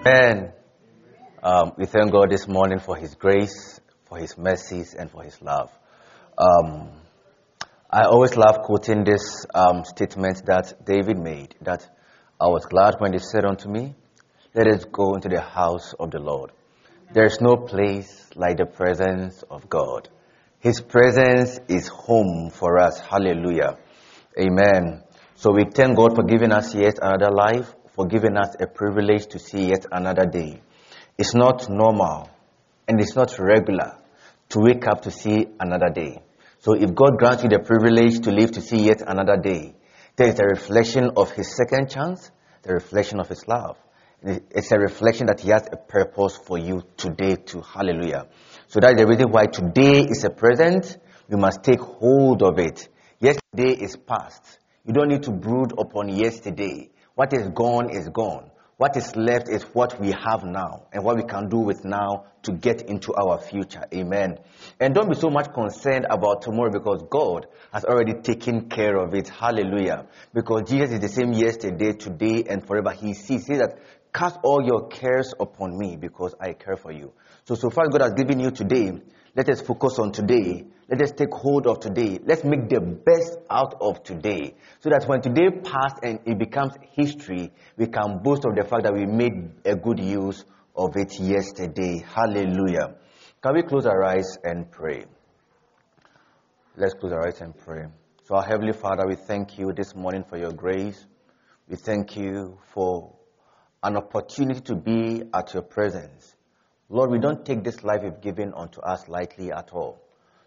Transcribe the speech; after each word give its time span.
Amen. 0.00 0.54
Um, 1.42 1.72
we 1.76 1.84
thank 1.84 2.10
God 2.10 2.30
this 2.30 2.48
morning 2.48 2.78
for 2.78 2.96
His 2.96 3.14
grace, 3.14 3.80
for 4.06 4.16
His 4.16 4.38
mercies, 4.38 4.94
and 4.94 5.10
for 5.10 5.22
His 5.22 5.36
love. 5.42 5.70
Um, 6.38 6.88
I 7.90 8.04
always 8.04 8.34
love 8.34 8.60
quoting 8.64 9.04
this 9.04 9.44
um, 9.54 9.84
statement 9.84 10.46
that 10.46 10.86
David 10.86 11.18
made 11.18 11.54
that 11.60 11.86
I 12.40 12.46
was 12.46 12.64
glad 12.64 12.94
when 12.98 13.12
they 13.12 13.18
said 13.18 13.44
unto 13.44 13.68
me, 13.68 13.94
Let 14.54 14.68
us 14.68 14.86
go 14.86 15.16
into 15.16 15.28
the 15.28 15.42
house 15.42 15.92
of 16.00 16.10
the 16.12 16.18
Lord. 16.18 16.52
There 17.12 17.26
is 17.26 17.42
no 17.42 17.56
place 17.56 18.26
like 18.34 18.56
the 18.56 18.64
presence 18.64 19.44
of 19.50 19.68
God. 19.68 20.08
His 20.60 20.80
presence 20.80 21.60
is 21.68 21.88
home 21.88 22.48
for 22.48 22.78
us. 22.78 22.98
Hallelujah. 23.00 23.76
Amen. 24.38 25.02
So 25.34 25.52
we 25.52 25.64
thank 25.64 25.94
God 25.94 26.14
for 26.14 26.22
giving 26.22 26.52
us 26.52 26.74
yet 26.74 26.98
another 27.02 27.30
life, 27.30 27.74
for 28.00 28.06
giving 28.06 28.34
us 28.34 28.56
a 28.58 28.66
privilege 28.66 29.26
to 29.26 29.38
see 29.38 29.68
yet 29.68 29.84
another 29.92 30.24
day. 30.24 30.62
It's 31.18 31.34
not 31.34 31.68
normal 31.68 32.30
and 32.88 32.98
it's 32.98 33.14
not 33.14 33.38
regular 33.38 33.98
to 34.48 34.58
wake 34.58 34.86
up 34.88 35.02
to 35.02 35.10
see 35.10 35.46
another 35.60 35.90
day. 35.90 36.22
So 36.60 36.72
if 36.72 36.94
God 36.94 37.18
grants 37.18 37.42
you 37.42 37.50
the 37.50 37.58
privilege 37.58 38.20
to 38.20 38.30
live 38.30 38.52
to 38.52 38.62
see 38.62 38.86
yet 38.86 39.02
another 39.06 39.36
day, 39.36 39.74
there 40.16 40.28
is 40.28 40.40
a 40.40 40.44
reflection 40.44 41.10
of 41.14 41.30
His 41.32 41.54
second 41.54 41.90
chance, 41.90 42.30
the 42.62 42.72
reflection 42.72 43.20
of 43.20 43.28
His 43.28 43.46
love. 43.46 43.76
It's 44.22 44.72
a 44.72 44.78
reflection 44.78 45.26
that 45.26 45.40
He 45.40 45.50
has 45.50 45.68
a 45.70 45.76
purpose 45.76 46.38
for 46.38 46.56
you 46.56 46.82
today 46.96 47.36
too. 47.36 47.60
Hallelujah. 47.60 48.28
So 48.68 48.80
that's 48.80 48.98
the 48.98 49.06
reason 49.06 49.30
why 49.30 49.44
today 49.44 50.06
is 50.08 50.24
a 50.24 50.30
present. 50.30 50.96
We 51.28 51.36
must 51.36 51.62
take 51.62 51.80
hold 51.80 52.42
of 52.42 52.58
it. 52.58 52.88
Yesterday 53.18 53.84
is 53.84 53.96
past. 53.96 54.58
You 54.86 54.94
don't 54.94 55.08
need 55.08 55.24
to 55.24 55.32
brood 55.32 55.74
upon 55.78 56.08
yesterday. 56.08 56.89
What 57.20 57.34
is 57.34 57.48
gone 57.48 57.90
is 57.90 58.08
gone. 58.08 58.50
What 58.78 58.96
is 58.96 59.14
left 59.14 59.50
is 59.50 59.62
what 59.74 60.00
we 60.00 60.10
have 60.10 60.42
now 60.42 60.86
and 60.90 61.04
what 61.04 61.16
we 61.16 61.22
can 61.22 61.50
do 61.50 61.58
with 61.58 61.84
now 61.84 62.24
to 62.44 62.52
get 62.52 62.80
into 62.88 63.12
our 63.12 63.36
future. 63.38 63.84
Amen. 63.92 64.38
And 64.80 64.94
don't 64.94 65.10
be 65.10 65.14
so 65.14 65.28
much 65.28 65.52
concerned 65.52 66.06
about 66.08 66.40
tomorrow 66.40 66.70
because 66.72 67.02
God 67.10 67.46
has 67.74 67.84
already 67.84 68.14
taken 68.14 68.70
care 68.70 68.96
of 68.96 69.14
it. 69.14 69.28
Hallelujah. 69.28 70.06
Because 70.32 70.70
Jesus 70.70 70.92
is 70.92 71.00
the 71.00 71.10
same 71.10 71.34
yesterday, 71.34 71.92
today, 71.92 72.44
and 72.48 72.66
forever. 72.66 72.92
He 72.92 73.12
sees. 73.12 73.46
He 73.46 73.56
that 73.56 73.76
cast 74.14 74.38
all 74.42 74.64
your 74.64 74.88
cares 74.88 75.34
upon 75.38 75.76
me 75.76 75.96
because 75.96 76.34
I 76.40 76.54
care 76.54 76.78
for 76.78 76.90
you. 76.90 77.12
So, 77.44 77.54
so 77.54 77.68
far 77.68 77.86
God 77.90 78.00
has 78.00 78.14
given 78.14 78.40
you 78.40 78.50
today, 78.50 78.98
let 79.36 79.50
us 79.50 79.60
focus 79.60 79.98
on 79.98 80.12
today. 80.12 80.64
Let 80.90 81.02
us 81.02 81.12
take 81.12 81.32
hold 81.32 81.68
of 81.68 81.78
today. 81.78 82.18
Let's 82.24 82.42
make 82.42 82.68
the 82.68 82.80
best 82.80 83.38
out 83.48 83.76
of 83.80 84.02
today. 84.02 84.56
So 84.80 84.90
that 84.90 85.04
when 85.06 85.22
today 85.22 85.48
passed 85.50 86.02
and 86.02 86.18
it 86.26 86.36
becomes 86.36 86.72
history, 86.96 87.52
we 87.76 87.86
can 87.86 88.18
boast 88.24 88.44
of 88.44 88.56
the 88.56 88.64
fact 88.64 88.82
that 88.82 88.92
we 88.92 89.06
made 89.06 89.52
a 89.64 89.76
good 89.76 90.00
use 90.00 90.44
of 90.74 90.96
it 90.96 91.20
yesterday. 91.20 92.04
Hallelujah. 92.04 92.96
Can 93.40 93.54
we 93.54 93.62
close 93.62 93.86
our 93.86 94.02
eyes 94.02 94.36
and 94.42 94.68
pray? 94.68 95.04
Let's 96.76 96.94
close 96.94 97.12
our 97.12 97.24
eyes 97.24 97.40
and 97.40 97.56
pray. 97.56 97.84
So, 98.24 98.34
our 98.34 98.42
Heavenly 98.42 98.72
Father, 98.72 99.06
we 99.06 99.14
thank 99.14 99.58
you 99.58 99.72
this 99.72 99.94
morning 99.94 100.24
for 100.28 100.38
your 100.38 100.52
grace. 100.52 101.06
We 101.68 101.76
thank 101.76 102.16
you 102.16 102.58
for 102.74 103.14
an 103.84 103.96
opportunity 103.96 104.60
to 104.62 104.74
be 104.74 105.22
at 105.32 105.54
your 105.54 105.62
presence. 105.62 106.34
Lord, 106.88 107.12
we 107.12 107.20
don't 107.20 107.46
take 107.46 107.62
this 107.62 107.84
life 107.84 108.00
you've 108.02 108.20
given 108.20 108.52
unto 108.56 108.80
us 108.80 109.06
lightly 109.06 109.52
at 109.52 109.70
all. 109.72 110.02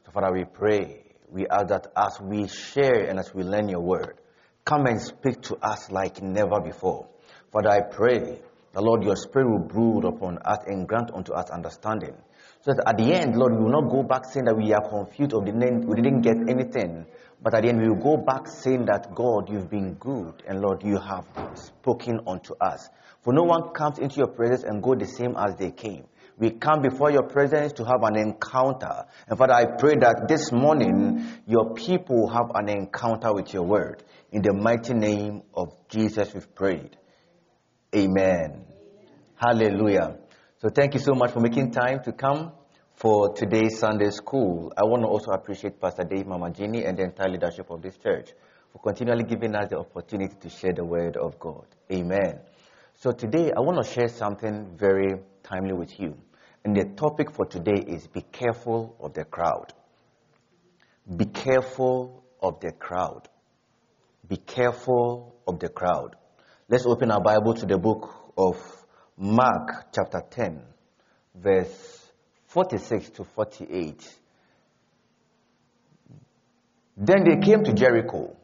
So, 0.05 0.11
Father, 0.11 0.31
we 0.33 0.45
pray, 0.45 1.03
we 1.29 1.47
ask 1.47 1.67
that 1.67 1.87
as 1.95 2.19
we 2.21 2.47
share 2.47 3.09
and 3.09 3.19
as 3.19 3.33
we 3.33 3.43
learn 3.43 3.69
your 3.69 3.81
word, 3.81 4.19
come 4.65 4.85
and 4.85 5.01
speak 5.01 5.41
to 5.43 5.55
us 5.57 5.89
like 5.91 6.21
never 6.21 6.59
before. 6.59 7.07
Father, 7.51 7.69
I 7.69 7.81
pray 7.81 8.39
the 8.73 8.81
Lord, 8.81 9.03
your 9.03 9.15
spirit 9.15 9.47
will 9.47 9.59
brood 9.59 10.03
upon 10.03 10.39
us 10.39 10.57
and 10.65 10.87
grant 10.87 11.11
unto 11.13 11.31
us 11.33 11.51
understanding. 11.51 12.15
So 12.61 12.73
that 12.73 12.83
at 12.87 12.97
the 12.97 13.13
end, 13.13 13.35
Lord, 13.35 13.53
we 13.53 13.63
will 13.63 13.81
not 13.81 13.91
go 13.91 14.01
back 14.01 14.25
saying 14.25 14.45
that 14.45 14.57
we 14.57 14.73
are 14.73 14.81
confused 14.81 15.33
or 15.33 15.41
we 15.41 15.51
didn't 15.51 16.21
get 16.21 16.37
anything. 16.49 17.05
But 17.39 17.53
at 17.53 17.61
the 17.61 17.69
end, 17.69 17.81
we 17.81 17.89
will 17.89 18.01
go 18.01 18.17
back 18.17 18.47
saying 18.47 18.85
that, 18.85 19.13
God, 19.13 19.49
you've 19.49 19.69
been 19.69 19.93
good. 19.95 20.41
And 20.47 20.59
Lord, 20.59 20.81
you 20.83 20.97
have 20.97 21.27
spoken 21.53 22.21
unto 22.25 22.55
us. 22.59 22.89
For 23.21 23.31
no 23.31 23.43
one 23.43 23.73
comes 23.73 23.99
into 23.99 24.15
your 24.17 24.29
presence 24.29 24.63
and 24.63 24.81
go 24.81 24.95
the 24.95 25.05
same 25.05 25.35
as 25.37 25.55
they 25.55 25.69
came. 25.69 26.05
We 26.43 26.51
come 26.51 26.81
before 26.81 27.09
your 27.09 27.23
presence 27.23 27.71
to 27.77 27.85
have 27.85 28.03
an 28.03 28.17
encounter. 28.17 29.05
And 29.29 29.37
Father, 29.39 29.53
I 29.53 29.63
pray 29.79 29.95
that 30.01 30.25
this 30.27 30.51
morning 30.51 31.25
your 31.47 31.73
people 31.73 32.27
have 32.27 32.51
an 32.53 32.67
encounter 32.67 33.33
with 33.33 33.53
your 33.53 33.63
word. 33.63 34.03
In 34.29 34.41
the 34.41 34.51
mighty 34.51 34.93
name 34.93 35.43
of 35.53 35.69
Jesus, 35.87 36.33
we've 36.33 36.53
prayed. 36.53 36.97
Amen. 37.95 38.65
Hallelujah. 39.35 40.17
So 40.57 40.67
thank 40.67 40.95
you 40.95 40.99
so 40.99 41.13
much 41.13 41.31
for 41.31 41.39
making 41.39 41.71
time 41.71 42.03
to 42.03 42.11
come 42.11 42.51
for 42.95 43.33
today's 43.33 43.79
Sunday 43.79 44.09
school. 44.09 44.73
I 44.75 44.83
want 44.83 45.03
to 45.03 45.07
also 45.07 45.31
appreciate 45.31 45.79
Pastor 45.79 46.03
Dave 46.03 46.25
Mamagini 46.25 46.85
and 46.85 46.97
the 46.97 47.03
entire 47.03 47.29
leadership 47.29 47.69
of 47.69 47.81
this 47.81 47.95
church 47.95 48.31
for 48.73 48.79
continually 48.79 49.23
giving 49.23 49.55
us 49.55 49.69
the 49.69 49.77
opportunity 49.77 50.35
to 50.41 50.49
share 50.49 50.73
the 50.73 50.83
word 50.83 51.15
of 51.15 51.39
God. 51.39 51.67
Amen. 51.89 52.41
So 52.95 53.13
today 53.13 53.53
I 53.55 53.61
want 53.61 53.81
to 53.81 53.89
share 53.89 54.09
something 54.09 54.75
very 54.77 55.21
timely 55.41 55.73
with 55.73 55.97
you. 56.01 56.17
And 56.63 56.75
the 56.75 56.85
topic 56.96 57.31
for 57.31 57.46
today 57.46 57.84
is 57.88 58.07
be 58.07 58.22
careful 58.22 58.96
of 59.00 59.13
the 59.13 59.25
crowd. 59.25 59.74
Be 61.18 61.25
careful 61.25 62.24
of 62.41 62.59
the 62.62 62.72
crowd. 62.72 63.28
Be 64.28 64.38
careful 64.38 65.35
of 65.46 65.59
the 65.59 65.68
crowd. 65.68 66.16
Let's 66.69 66.85
open 66.85 67.12
our 67.12 67.22
Bible 67.22 67.53
to 67.56 67.66
the 67.66 67.78
book 67.78 68.09
of 68.38 68.56
Mark, 69.18 69.91
chapter 69.94 70.22
10, 70.29 70.62
verse 71.35 72.12
46 72.47 73.09
to 73.12 73.24
48. 73.25 74.18
Then 76.95 77.24
they 77.25 77.45
came 77.45 77.63
to 77.63 77.74
Jericho. 77.74 78.35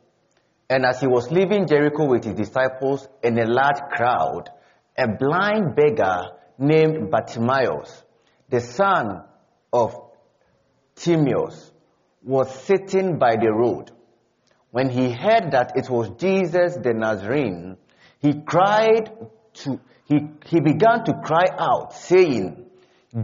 And 0.70 0.86
as 0.86 1.00
he 1.00 1.08
was 1.08 1.32
leaving 1.32 1.68
Jericho 1.68 2.06
with 2.06 2.26
his 2.26 2.36
disciples 2.36 3.08
and 3.24 3.40
a 3.40 3.48
large 3.48 3.80
crowd, 3.92 4.50
a 4.98 5.08
blind 5.08 5.76
beggar 5.76 6.32
named 6.58 7.10
Bartimaeus, 7.10 8.04
the 8.50 8.62
son 8.62 9.24
of 9.72 9.96
Timaeus, 10.96 11.72
was 12.24 12.54
sitting 12.64 13.18
by 13.18 13.36
the 13.36 13.52
road. 13.52 13.92
When 14.72 14.90
he 14.90 15.12
heard 15.12 15.52
that 15.52 15.74
it 15.76 15.90
was 15.90 16.10
Jesus 16.18 16.76
the 16.76 16.94
Nazarene, 16.94 17.78
he 18.20 18.42
cried 18.42 19.12
to, 19.54 19.80
he, 20.06 20.28
he 20.46 20.60
began 20.60 21.04
to 21.06 21.14
cry 21.24 21.46
out, 21.58 21.94
saying, 21.94 22.66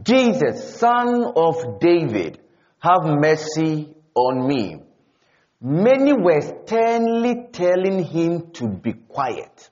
Jesus, 0.03 0.77
son 0.77 1.33
of 1.35 1.79
David, 1.79 2.39
have 2.79 3.03
mercy 3.05 3.93
on 4.15 4.47
me. 4.47 4.81
Many 5.61 6.13
were 6.13 6.41
sternly 6.41 7.47
telling 7.51 8.03
him 8.03 8.51
to 8.53 8.67
be 8.67 8.93
quiet. 8.93 9.69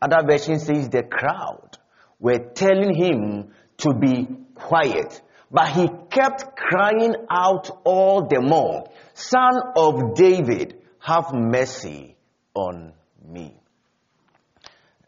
Other 0.00 0.26
version 0.26 0.58
says 0.58 0.88
the 0.88 1.02
crowd 1.02 1.78
were 2.18 2.38
telling 2.38 2.94
him 2.94 3.52
to 3.78 3.94
be 3.94 4.28
quiet. 4.54 5.20
But 5.50 5.68
he 5.68 5.88
kept 6.10 6.56
crying 6.56 7.14
out 7.30 7.70
all 7.84 8.26
the 8.26 8.40
more, 8.40 8.90
Son 9.14 9.52
of 9.76 10.14
David, 10.14 10.82
have 10.98 11.32
mercy 11.32 12.16
on 12.54 12.92
me. 13.24 13.54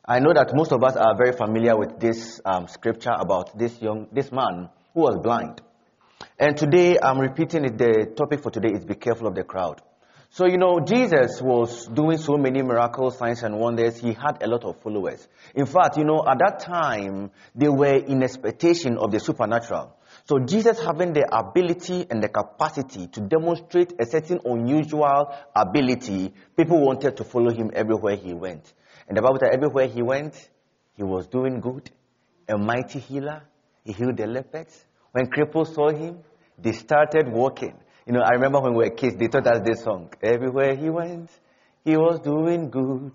I 0.05 0.21
know 0.21 0.33
that 0.33 0.55
most 0.55 0.73
of 0.73 0.83
us 0.83 0.97
are 0.97 1.17
very 1.17 1.33
familiar 1.33 1.77
with 1.77 2.01
this 2.01 2.41
um, 2.45 2.67
scripture 2.69 3.15
about 3.19 3.59
this 3.59 3.81
young, 3.83 4.07
this 4.13 4.33
man 4.33 4.71
who 4.95 5.01
was 5.01 5.19
blind. 5.23 5.61
And 6.39 6.57
today 6.57 6.97
I'm 7.03 7.19
repeating 7.19 7.65
it. 7.65 7.77
The 7.77 8.13
topic 8.17 8.43
for 8.43 8.51
today 8.51 8.71
is 8.71 8.85
be 8.85 8.95
careful 8.95 9.27
of 9.27 9.35
the 9.35 9.45
crowd. 9.45 9.83
So, 10.31 10.47
you 10.47 10.59
know, 10.59 10.81
Jesus 10.81 11.41
was 11.41 11.87
doing 11.87 12.19
so 12.19 12.37
many 12.37 12.63
miracles, 12.63 13.17
signs, 13.17 13.43
and 13.43 13.59
wonders. 13.59 13.99
He 13.99 14.13
had 14.13 14.43
a 14.43 14.47
lot 14.47 14.65
of 14.65 14.81
followers. 14.83 15.27
In 15.55 15.65
fact, 15.65 15.97
you 15.97 16.05
know, 16.05 16.23
at 16.27 16.39
that 16.39 16.61
time, 16.61 17.31
they 17.55 17.69
were 17.69 17.97
in 17.97 18.23
expectation 18.23 18.99
of 18.99 19.11
the 19.11 19.21
supernatural. 19.21 19.97
So 20.27 20.39
Jesus 20.39 20.79
having 20.79 21.15
the 21.15 21.27
ability 21.35 22.07
and 22.11 22.23
the 22.23 22.29
capacity 22.29 23.07
to 23.07 23.21
demonstrate 23.21 23.95
a 23.99 24.05
certain 24.05 24.41
unusual 24.45 25.35
ability, 25.57 26.35
people 26.55 26.85
wanted 26.85 27.17
to 27.17 27.25
follow 27.25 27.51
him 27.51 27.71
everywhere 27.73 28.17
he 28.17 28.35
went. 28.35 28.71
And 29.09 29.17
the 29.17 29.23
Bible 29.23 29.39
said 29.41 29.55
everywhere 29.55 29.87
he 29.87 30.03
went, 30.03 30.35
he 30.95 31.03
was 31.03 31.27
doing 31.29 31.61
good, 31.61 31.91
a 32.47 32.59
mighty 32.59 32.99
healer. 32.99 33.43
He 33.85 33.93
healed 33.93 34.19
the 34.19 34.27
lepers. 34.27 34.85
When 35.13 35.31
cripples 35.31 35.75
saw 35.75 35.89
him, 35.91 36.19
they 36.59 36.73
started 36.73 37.29
walking. 37.33 37.79
You 38.09 38.15
know, 38.15 38.23
I 38.23 38.31
remember 38.37 38.61
when 38.61 38.73
we 38.73 38.85
were 38.85 38.91
kids, 38.91 39.17
they 39.17 39.29
taught 39.29 39.47
us 39.47 39.61
this 39.67 39.85
song. 39.85 40.09
Everywhere 40.23 40.75
he 40.75 40.89
went, 40.89 41.29
he 41.85 41.95
was 41.95 42.21
doing 42.21 42.71
good, 42.71 43.13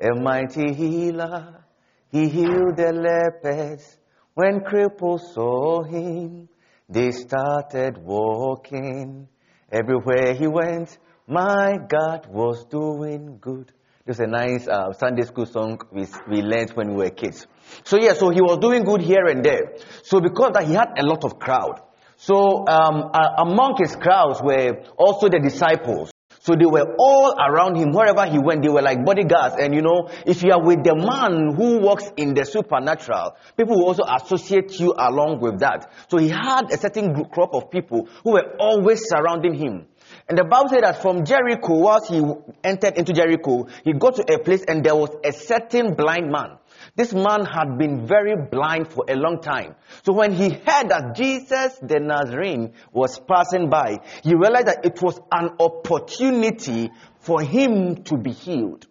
a 0.00 0.14
mighty 0.14 0.72
healer. 0.74 1.64
He 2.12 2.28
healed 2.28 2.76
the 2.76 2.92
lepers. 2.92 3.98
When 4.34 4.60
cripples 4.60 5.34
saw 5.34 5.82
him, 5.82 6.48
they 6.88 7.10
started 7.10 7.98
walking. 7.98 9.26
Everywhere 9.72 10.34
he 10.34 10.46
went, 10.46 10.96
my 11.26 11.76
God 11.88 12.28
was 12.30 12.64
doing 12.66 13.38
good. 13.40 13.72
This 14.06 14.18
is 14.18 14.20
a 14.20 14.28
nice 14.28 14.68
uh, 14.68 14.92
Sunday 14.92 15.24
school 15.24 15.46
song 15.46 15.80
we, 15.90 16.06
we 16.30 16.42
learned 16.42 16.70
when 16.74 16.90
we 16.90 17.02
were 17.02 17.10
kids. 17.10 17.44
So 17.82 17.98
yeah, 17.98 18.12
so 18.12 18.30
he 18.30 18.40
was 18.40 18.58
doing 18.58 18.84
good 18.84 19.00
here 19.00 19.26
and 19.26 19.44
there. 19.44 19.78
So 20.04 20.20
because 20.20 20.52
that 20.52 20.68
he 20.68 20.74
had 20.74 20.92
a 20.96 21.04
lot 21.04 21.24
of 21.24 21.40
crowd. 21.40 21.87
So 22.18 22.66
um, 22.66 23.10
among 23.38 23.76
his 23.78 23.94
crowds 23.94 24.42
were 24.42 24.82
also 24.98 25.28
the 25.28 25.38
disciples. 25.38 26.10
So 26.40 26.54
they 26.58 26.66
were 26.66 26.96
all 26.98 27.34
around 27.38 27.76
him. 27.76 27.92
Wherever 27.92 28.26
he 28.26 28.38
went, 28.38 28.62
they 28.62 28.68
were 28.68 28.82
like 28.82 29.04
bodyguards. 29.04 29.54
And 29.60 29.72
you 29.72 29.82
know, 29.82 30.08
if 30.26 30.42
you 30.42 30.50
are 30.52 30.62
with 30.62 30.82
the 30.82 30.96
man 30.96 31.54
who 31.54 31.78
works 31.78 32.10
in 32.16 32.34
the 32.34 32.44
supernatural, 32.44 33.36
people 33.56 33.76
will 33.76 33.86
also 33.86 34.02
associate 34.02 34.80
you 34.80 34.94
along 34.98 35.40
with 35.40 35.60
that. 35.60 35.92
So 36.08 36.18
he 36.18 36.28
had 36.28 36.72
a 36.72 36.78
certain 36.78 37.12
group, 37.12 37.54
of 37.54 37.70
people 37.70 38.08
who 38.24 38.32
were 38.32 38.56
always 38.58 39.00
surrounding 39.08 39.54
him. 39.54 39.86
And 40.28 40.36
the 40.36 40.44
Bible 40.44 40.68
said 40.68 40.82
that 40.82 41.00
from 41.00 41.24
Jericho, 41.24 41.74
whilst 41.78 42.10
he 42.10 42.22
entered 42.62 42.98
into 42.98 43.14
Jericho, 43.14 43.66
he 43.82 43.94
got 43.94 44.16
to 44.16 44.34
a 44.34 44.38
place 44.38 44.62
and 44.62 44.84
there 44.84 44.94
was 44.94 45.10
a 45.24 45.32
certain 45.32 45.94
blind 45.94 46.30
man. 46.30 46.58
This 46.94 47.14
man 47.14 47.46
had 47.46 47.78
been 47.78 48.06
very 48.06 48.34
blind 48.36 48.88
for 48.88 49.04
a 49.08 49.14
long 49.14 49.40
time. 49.40 49.74
So 50.04 50.12
when 50.12 50.32
he 50.32 50.50
heard 50.50 50.90
that 50.90 51.14
Jesus 51.16 51.78
the 51.80 51.98
Nazarene 51.98 52.74
was 52.92 53.18
passing 53.18 53.70
by, 53.70 54.00
he 54.22 54.34
realized 54.34 54.66
that 54.66 54.84
it 54.84 55.00
was 55.00 55.18
an 55.32 55.50
opportunity 55.60 56.90
for 57.20 57.40
him 57.40 58.02
to 58.04 58.18
be 58.18 58.32
healed. 58.32 58.86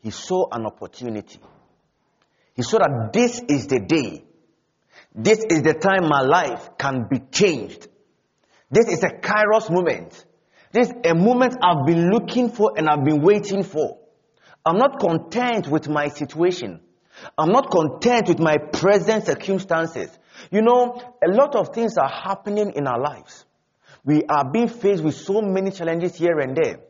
He 0.00 0.10
saw 0.10 0.48
an 0.52 0.64
opportunity. 0.64 1.40
He 2.54 2.62
saw 2.62 2.78
that 2.78 3.12
this 3.12 3.40
is 3.48 3.66
the 3.66 3.80
day. 3.80 4.24
This 5.12 5.44
is 5.50 5.62
the 5.62 5.74
time 5.74 6.08
my 6.08 6.20
life 6.20 6.70
can 6.78 7.08
be 7.10 7.18
changed. 7.32 7.88
This 8.70 8.88
is 8.88 9.02
a 9.04 9.08
kairos 9.08 9.70
moment. 9.70 10.24
This 10.72 10.88
is 10.88 10.94
a 11.04 11.14
moment 11.14 11.56
I've 11.62 11.86
been 11.86 12.10
looking 12.10 12.50
for 12.50 12.72
and 12.76 12.88
I've 12.88 13.04
been 13.04 13.22
waiting 13.22 13.62
for. 13.62 13.98
I'm 14.66 14.78
not 14.78 14.98
content 14.98 15.68
with 15.68 15.88
my 15.88 16.08
situation. 16.08 16.80
I'm 17.38 17.50
not 17.50 17.70
content 17.70 18.28
with 18.28 18.38
my 18.40 18.56
present 18.56 19.26
circumstances. 19.26 20.10
You 20.50 20.62
know, 20.62 21.00
a 21.22 21.30
lot 21.30 21.54
of 21.54 21.74
things 21.74 21.96
are 21.96 22.08
happening 22.08 22.72
in 22.74 22.86
our 22.86 23.00
lives. 23.00 23.44
We 24.04 24.24
are 24.24 24.50
being 24.50 24.68
faced 24.68 25.02
with 25.02 25.14
so 25.14 25.40
many 25.40 25.70
challenges 25.70 26.16
here 26.16 26.38
and 26.40 26.56
there. 26.56 26.80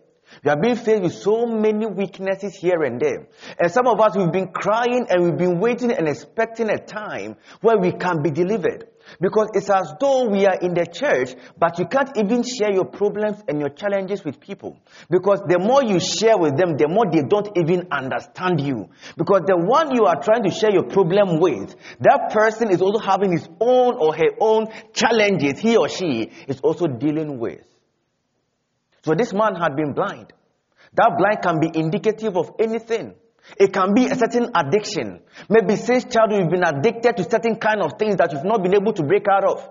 We 0.43 0.51
are 0.51 0.61
being 0.61 0.77
faced 0.77 1.03
with 1.03 1.15
so 1.15 1.47
many 1.47 1.87
weaknesses 1.87 2.55
here 2.55 2.83
and 2.83 2.99
there. 3.01 3.29
And 3.59 3.71
some 3.71 3.87
of 3.87 4.01
us, 4.01 4.17
we've 4.17 4.33
been 4.33 4.49
crying 4.49 5.07
and 5.09 5.23
we've 5.23 5.37
been 5.37 5.61
waiting 5.61 5.93
and 5.93 6.09
expecting 6.09 6.71
a 6.71 6.79
time 6.79 7.37
where 7.61 7.79
we 7.79 7.93
can 7.93 8.23
be 8.23 8.31
delivered. 8.31 8.89
Because 9.21 9.49
it's 9.55 9.71
as 9.71 9.95
though 10.01 10.29
we 10.29 10.47
are 10.47 10.59
in 10.61 10.75
the 10.75 10.87
church, 10.87 11.35
but 11.59 11.79
you 11.79 11.87
can't 11.87 12.11
even 12.17 12.43
share 12.43 12.73
your 12.73 12.85
problems 12.85 13.43
and 13.49 13.61
your 13.61 13.69
challenges 13.69 14.25
with 14.25 14.41
people. 14.41 14.79
Because 15.11 15.41
the 15.47 15.59
more 15.59 15.83
you 15.85 16.01
share 16.01 16.37
with 16.39 16.57
them, 16.57 16.77
the 16.77 16.89
more 16.89 17.05
they 17.11 17.23
don't 17.23 17.49
even 17.57 17.89
understand 17.91 18.61
you. 18.61 18.89
Because 19.17 19.43
the 19.47 19.57
one 19.57 19.95
you 19.95 20.07
are 20.07 20.21
trying 20.21 20.43
to 20.45 20.51
share 20.51 20.73
your 20.73 20.85
problem 20.85 21.41
with, 21.41 21.75
that 22.01 22.31
person 22.33 22.71
is 22.71 22.81
also 22.81 22.99
having 22.99 23.33
his 23.33 23.49
own 23.61 23.97
or 23.97 24.15
her 24.15 24.35
own 24.41 24.67
challenges 24.93 25.61
he 25.61 25.77
or 25.77 25.89
she 25.89 26.31
is 26.49 26.61
also 26.61 26.87
dealing 26.87 27.39
with. 27.39 27.61
So 29.03 29.15
this 29.15 29.33
man 29.33 29.55
had 29.55 29.77
been 29.77 29.93
blind. 29.93 30.33
That 30.95 31.17
blind 31.19 31.43
can 31.43 31.61
be 31.61 31.79
indicative 31.79 32.37
of 32.37 32.53
anything. 32.59 33.15
It 33.59 33.73
can 33.73 33.95
be 33.95 34.07
a 34.07 34.15
certain 34.15 34.51
addiction. 34.55 35.21
Maybe 35.49 35.77
since 35.77 36.05
childhood 36.05 36.41
you've 36.43 36.51
been 36.51 36.65
addicted 36.65 37.17
to 37.19 37.31
certain 37.31 37.57
kind 37.57 37.83
of 37.83 37.93
things 37.99 38.17
that 38.17 38.33
you've 38.33 38.45
not 38.45 38.63
been 38.63 38.75
able 38.75 38.93
to 38.95 39.03
break 39.03 39.27
out 39.29 39.45
of. 39.45 39.69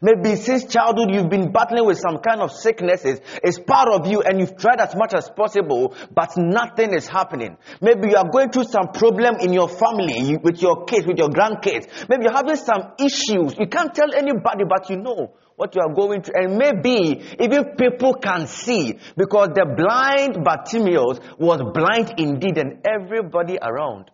Maybe 0.00 0.36
since 0.36 0.64
childhood 0.64 1.10
you've 1.10 1.28
been 1.28 1.52
battling 1.52 1.84
with 1.86 1.98
some 1.98 2.18
kind 2.18 2.40
of 2.40 2.52
sicknesses. 2.52 3.20
It's 3.42 3.58
part 3.58 3.88
of 3.88 4.06
you 4.06 4.22
and 4.22 4.40
you've 4.40 4.56
tried 4.56 4.80
as 4.80 4.94
much 4.96 5.14
as 5.14 5.28
possible, 5.28 5.94
but 6.14 6.32
nothing 6.36 6.94
is 6.94 7.06
happening. 7.06 7.56
Maybe 7.80 8.10
you 8.10 8.16
are 8.16 8.28
going 8.28 8.50
through 8.50 8.64
some 8.64 8.88
problem 8.88 9.36
in 9.40 9.52
your 9.52 9.68
family, 9.68 10.36
with 10.36 10.62
your 10.62 10.84
kids, 10.84 11.06
with 11.06 11.18
your 11.18 11.28
grandkids. 11.28 12.08
Maybe 12.08 12.24
you're 12.24 12.32
having 12.32 12.56
some 12.56 12.92
issues. 12.98 13.56
You 13.58 13.66
can't 13.66 13.94
tell 13.94 14.14
anybody, 14.14 14.64
but 14.68 14.88
you 14.90 14.96
know 14.96 15.34
what 15.56 15.74
you 15.74 15.82
are 15.82 15.94
going 15.94 16.22
through. 16.22 16.34
And 16.36 16.56
maybe 16.56 17.22
even 17.40 17.76
people 17.76 18.14
can 18.14 18.46
see 18.46 18.98
because 19.16 19.48
the 19.54 19.66
blind 19.76 20.44
Bartimaeus 20.44 21.20
was 21.38 21.60
blind 21.72 22.14
indeed 22.18 22.58
and 22.58 22.86
everybody 22.86 23.58
around 23.60 24.10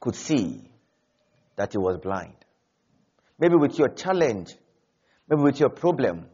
could 0.00 0.14
see 0.14 0.70
that 1.56 1.72
he 1.72 1.78
was 1.78 1.98
blind. 1.98 2.34
Maybe 3.38 3.56
with 3.56 3.78
your 3.78 3.88
challenge, 3.88 4.54
maybe 5.28 5.42
with 5.42 5.58
your 5.58 5.70
problem, 5.70 6.26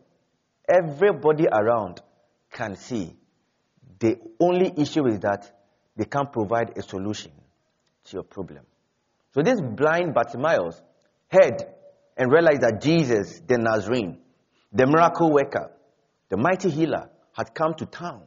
everybody 0.68 1.46
around 1.46 2.00
can 2.50 2.76
see. 2.76 3.16
The 3.98 4.18
only 4.38 4.72
issue 4.76 5.06
is 5.06 5.20
that 5.20 5.50
they 5.96 6.04
can't 6.04 6.32
provide 6.32 6.76
a 6.76 6.82
solution 6.82 7.32
to 8.04 8.12
your 8.12 8.22
problem. 8.22 8.64
So 9.34 9.42
this 9.42 9.60
blind 9.60 10.14
Bartimaeus 10.14 10.80
heard 11.28 11.62
and 12.20 12.30
realized 12.30 12.60
that 12.60 12.82
Jesus, 12.82 13.40
the 13.46 13.56
Nazarene, 13.56 14.18
the 14.70 14.86
miracle 14.86 15.32
worker, 15.32 15.72
the 16.28 16.36
mighty 16.36 16.68
healer, 16.68 17.08
had 17.32 17.54
come 17.54 17.72
to 17.78 17.86
town. 17.86 18.24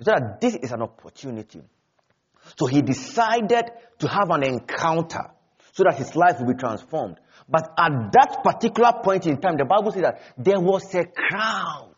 So 0.00 0.10
that 0.10 0.38
this 0.42 0.54
is 0.54 0.70
an 0.70 0.82
opportunity. 0.82 1.62
So 2.58 2.66
he 2.66 2.82
decided 2.82 3.70
to 4.00 4.06
have 4.06 4.28
an 4.28 4.42
encounter 4.42 5.30
so 5.72 5.84
that 5.84 5.96
his 5.96 6.14
life 6.14 6.40
will 6.40 6.48
be 6.48 6.58
transformed. 6.58 7.20
But 7.48 7.72
at 7.78 8.12
that 8.12 8.40
particular 8.44 8.92
point 9.02 9.26
in 9.26 9.40
time, 9.40 9.56
the 9.56 9.64
Bible 9.64 9.92
says 9.92 10.02
that 10.02 10.20
there 10.36 10.60
was 10.60 10.94
a 10.94 11.04
crowd 11.06 11.94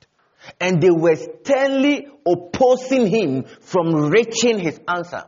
and 0.61 0.81
they 0.81 0.93
were 0.93 1.17
sternly 1.17 2.07
opposing 2.25 3.09
him 3.09 3.45
from 3.61 4.09
reaching 4.09 4.61
his 4.61 4.79
answer. 4.87 5.25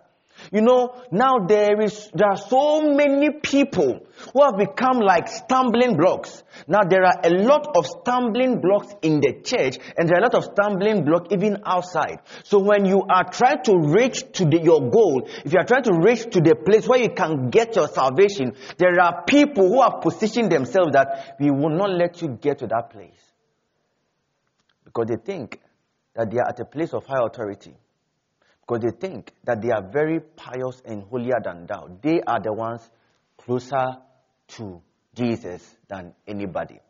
You 0.53 0.61
know, 0.61 1.03
now 1.11 1.39
there 1.47 1.81
is, 1.81 2.11
there 2.15 2.29
are 2.29 2.37
so 2.37 2.81
many 2.81 3.31
people 3.31 4.07
who 4.33 4.43
have 4.43 4.57
become 4.57 5.01
like 5.01 5.29
stumbling 5.29 5.97
blocks. 5.97 6.43
Now 6.69 6.83
there 6.89 7.05
are 7.05 7.21
a 7.25 7.31
lot 7.31 7.77
of 7.77 7.87
stumbling 7.87 8.61
blocks 8.61 8.95
in 9.03 9.21
the 9.21 9.41
church 9.43 9.79
and 9.97 10.09
there 10.09 10.17
are 10.17 10.21
a 10.21 10.23
lot 10.23 10.35
of 10.35 10.45
stumbling 10.45 11.05
blocks 11.05 11.29
even 11.33 11.59
outside. 11.65 12.21
So 12.45 12.59
when 12.59 12.85
you 12.85 13.03
are 13.09 13.25
trying 13.31 13.63
to 13.65 13.77
reach 13.77 14.23
to 14.35 14.45
the, 14.45 14.61
your 14.63 14.91
goal, 14.91 15.29
if 15.45 15.53
you 15.53 15.59
are 15.59 15.67
trying 15.67 15.85
to 15.85 15.95
reach 15.95 16.31
to 16.31 16.41
the 16.41 16.55
place 16.55 16.87
where 16.87 17.01
you 17.01 17.11
can 17.11 17.51
get 17.51 17.75
your 17.77 17.89
salvation, 17.89 18.55
there 18.79 19.01
are 19.01 19.25
people 19.25 19.69
who 19.69 19.83
have 19.83 20.01
positioned 20.01 20.51
themselves 20.51 20.93
that 20.93 21.37
we 21.41 21.51
will 21.51 21.77
not 21.77 21.91
let 21.91 22.23
you 22.23 22.29
get 22.41 22.59
to 22.59 22.67
that 22.69 22.91
place. 22.91 23.21
Because 24.85 25.07
they 25.09 25.17
think 25.17 25.61
that 26.15 26.31
they 26.31 26.39
are 26.39 26.49
at 26.49 26.61
a 26.61 26.65
place 26.65 26.95
of 26.95 27.05
high 27.05 27.25
authority 27.25 27.75
because 28.67 28.83
they 28.83 29.09
think 29.09 29.33
that 29.45 29.63
they 29.63 29.71
are 29.71 29.83
very 29.83 30.21
pious 30.21 30.83
and 30.85 31.05
holier 31.05 31.39
than 31.43 31.67
thou. 31.67 31.89
They 32.03 32.21
are 32.21 32.41
the 32.41 32.53
ones 32.53 32.89
closer 33.39 33.99
to 34.49 34.83
Jesus 35.15 35.63
than 35.89 36.15
anybody. 36.27 36.81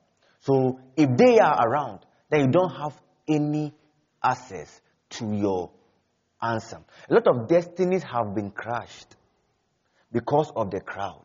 So 0.40 0.80
if 0.96 1.16
they 1.16 1.38
are 1.38 1.68
around, 1.68 2.00
then 2.30 2.40
you 2.40 2.46
don't 2.48 2.70
have 2.70 2.98
any 3.28 3.74
access 4.22 4.80
to 5.10 5.32
your 5.32 5.70
answer. 6.40 6.78
A 7.10 7.14
lot 7.14 7.26
of 7.26 7.48
destinies 7.48 8.02
have 8.04 8.34
been 8.34 8.50
crushed 8.50 9.16
because 10.12 10.50
of 10.56 10.70
the 10.70 10.80
crowd. 10.80 11.24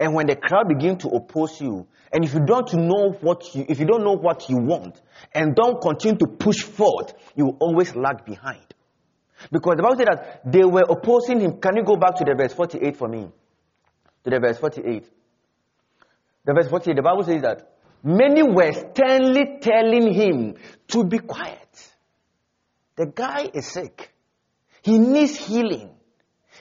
And 0.00 0.14
when 0.14 0.26
the 0.26 0.36
crowd 0.36 0.68
begin 0.68 0.96
to 0.98 1.08
oppose 1.08 1.60
you, 1.60 1.86
and 2.10 2.24
if 2.24 2.32
you 2.32 2.40
don't 2.40 2.72
know 2.72 3.10
what 3.20 3.54
you, 3.54 3.66
if 3.68 3.78
you 3.78 3.84
don't 3.84 4.02
know 4.02 4.16
what 4.16 4.48
you 4.48 4.56
want, 4.56 4.98
and 5.34 5.54
don't 5.54 5.80
continue 5.80 6.16
to 6.18 6.26
push 6.26 6.62
forward, 6.62 7.12
you 7.34 7.46
will 7.46 7.56
always 7.60 7.94
lag 7.94 8.24
behind. 8.24 8.73
Because 9.50 9.76
the 9.76 9.82
Bible 9.82 9.96
said 9.96 10.08
that 10.08 10.40
they 10.44 10.64
were 10.64 10.84
opposing 10.88 11.40
him. 11.40 11.60
Can 11.60 11.76
you 11.76 11.84
go 11.84 11.96
back 11.96 12.16
to 12.16 12.24
the 12.24 12.34
verse 12.34 12.52
48 12.52 12.96
for 12.96 13.08
me? 13.08 13.28
To 14.24 14.30
the 14.30 14.40
verse 14.40 14.58
48. 14.58 15.08
The 16.44 16.54
verse 16.54 16.68
48, 16.68 16.96
the 16.96 17.02
Bible 17.02 17.24
says 17.24 17.42
that 17.42 17.76
many 18.02 18.42
were 18.42 18.72
sternly 18.72 19.58
telling 19.60 20.12
him 20.12 20.54
to 20.88 21.04
be 21.04 21.18
quiet. 21.18 21.58
The 22.96 23.06
guy 23.06 23.50
is 23.52 23.66
sick. 23.66 24.12
He 24.82 24.98
needs 24.98 25.36
healing. 25.36 25.90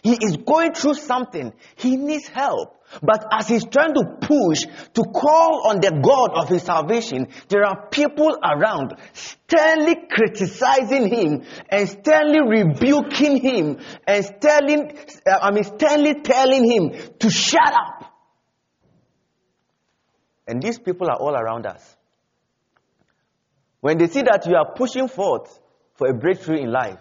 He 0.01 0.13
is 0.13 0.37
going 0.37 0.73
through 0.73 0.95
something. 0.95 1.53
He 1.75 1.97
needs 1.97 2.27
help. 2.27 2.82
But 3.01 3.25
as 3.31 3.47
he's 3.47 3.65
trying 3.65 3.93
to 3.93 4.17
push 4.21 4.61
to 4.93 5.03
call 5.03 5.67
on 5.67 5.79
the 5.81 5.91
God 6.03 6.31
of 6.37 6.49
his 6.49 6.63
salvation, 6.63 7.27
there 7.49 7.63
are 7.63 7.87
people 7.89 8.37
around 8.43 8.95
sternly 9.13 9.95
criticizing 10.09 11.07
him 11.07 11.43
and 11.69 11.89
sternly 11.89 12.39
rebuking 12.41 13.37
him 13.37 13.79
and 14.07 14.25
sternly, 14.25 14.95
uh, 15.25 15.39
I 15.41 15.51
mean, 15.51 15.63
sternly 15.63 16.21
telling 16.21 16.69
him 16.69 16.91
to 17.19 17.29
shut 17.29 17.73
up. 17.73 18.13
And 20.47 20.61
these 20.61 20.77
people 20.77 21.09
are 21.09 21.17
all 21.17 21.35
around 21.35 21.65
us. 21.65 21.95
When 23.79 23.97
they 23.97 24.07
see 24.07 24.21
that 24.21 24.45
you 24.47 24.55
are 24.55 24.73
pushing 24.73 25.07
forth 25.07 25.59
for 25.95 26.07
a 26.09 26.13
breakthrough 26.13 26.57
in 26.57 26.71
life, 26.71 26.99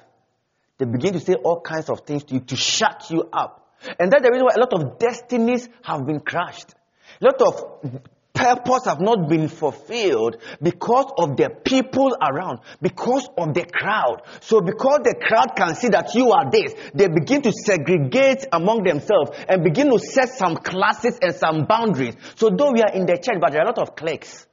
they 0.78 0.84
begin 0.84 1.12
to 1.12 1.20
say 1.20 1.34
all 1.34 1.60
kinds 1.60 1.88
of 1.88 2.00
things 2.00 2.24
to 2.24 2.34
you 2.34 2.40
to 2.40 2.56
shut 2.56 3.10
you 3.10 3.28
up. 3.32 3.61
And 3.98 4.10
that's 4.10 4.22
the 4.22 4.30
reason 4.30 4.46
why 4.46 4.54
a 4.56 4.60
lot 4.60 4.72
of 4.72 4.98
destinies 4.98 5.68
have 5.82 6.06
been 6.06 6.20
crushed. 6.20 6.74
A 7.20 7.24
lot 7.24 7.40
of 7.42 8.02
purpose 8.32 8.86
have 8.86 9.00
not 9.00 9.28
been 9.28 9.48
fulfilled 9.48 10.38
because 10.60 11.12
of 11.18 11.36
the 11.36 11.50
people 11.64 12.16
around, 12.20 12.60
because 12.80 13.28
of 13.36 13.54
the 13.54 13.64
crowd. 13.64 14.22
So 14.40 14.60
because 14.60 15.00
the 15.04 15.14
crowd 15.20 15.54
can 15.56 15.74
see 15.74 15.88
that 15.88 16.14
you 16.14 16.30
are 16.32 16.50
this, 16.50 16.74
they 16.94 17.08
begin 17.08 17.42
to 17.42 17.52
segregate 17.52 18.46
among 18.52 18.84
themselves 18.84 19.32
and 19.48 19.62
begin 19.62 19.90
to 19.90 19.98
set 19.98 20.30
some 20.30 20.56
classes 20.56 21.18
and 21.20 21.34
some 21.34 21.66
boundaries. 21.66 22.14
So 22.36 22.50
though 22.50 22.72
we 22.72 22.82
are 22.82 22.92
in 22.92 23.06
the 23.06 23.18
church, 23.18 23.38
but 23.40 23.52
there 23.52 23.60
are 23.60 23.64
a 23.64 23.68
lot 23.68 23.78
of 23.78 23.94
cliques. 23.94 24.46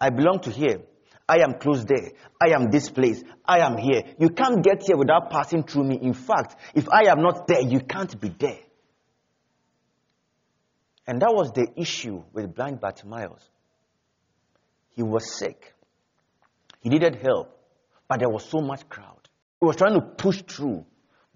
I 0.00 0.10
belong 0.10 0.40
to 0.40 0.50
here. 0.50 0.80
I 1.28 1.38
am 1.38 1.54
close 1.54 1.84
there. 1.84 2.12
I 2.40 2.54
am 2.54 2.70
this 2.70 2.88
place. 2.88 3.22
I 3.44 3.58
am 3.58 3.76
here. 3.76 4.02
You 4.18 4.30
can't 4.30 4.62
get 4.62 4.82
here 4.86 4.96
without 4.96 5.30
passing 5.30 5.64
through 5.64 5.84
me. 5.84 5.98
In 6.00 6.14
fact, 6.14 6.56
if 6.74 6.88
I 6.88 7.10
am 7.10 7.20
not 7.20 7.48
there, 7.48 7.62
you 7.62 7.80
can't 7.80 8.20
be 8.20 8.28
there. 8.28 8.60
And 11.06 11.20
that 11.20 11.32
was 11.32 11.52
the 11.52 11.66
issue 11.76 12.22
with 12.32 12.54
blind 12.54 12.80
Bartimaeus. 12.80 13.42
He 14.94 15.02
was 15.02 15.36
sick. 15.38 15.74
He 16.80 16.88
needed 16.88 17.16
help, 17.16 17.56
but 18.08 18.20
there 18.20 18.28
was 18.28 18.44
so 18.44 18.60
much 18.60 18.88
crowd. 18.88 19.28
He 19.60 19.66
was 19.66 19.76
trying 19.76 19.94
to 19.94 20.00
push 20.00 20.42
through, 20.42 20.84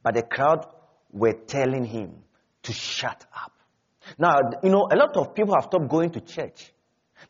but 0.03 0.15
the 0.15 0.23
crowd 0.23 0.67
were 1.13 1.33
telling 1.33 1.85
him 1.85 2.23
to 2.63 2.73
shut 2.73 3.27
up. 3.35 3.53
Now, 4.19 4.39
you 4.63 4.71
know, 4.71 4.89
a 4.91 4.97
lot 4.97 5.17
of 5.17 5.35
people 5.35 5.55
have 5.55 5.65
stopped 5.65 5.89
going 5.89 6.11
to 6.11 6.21
church 6.21 6.73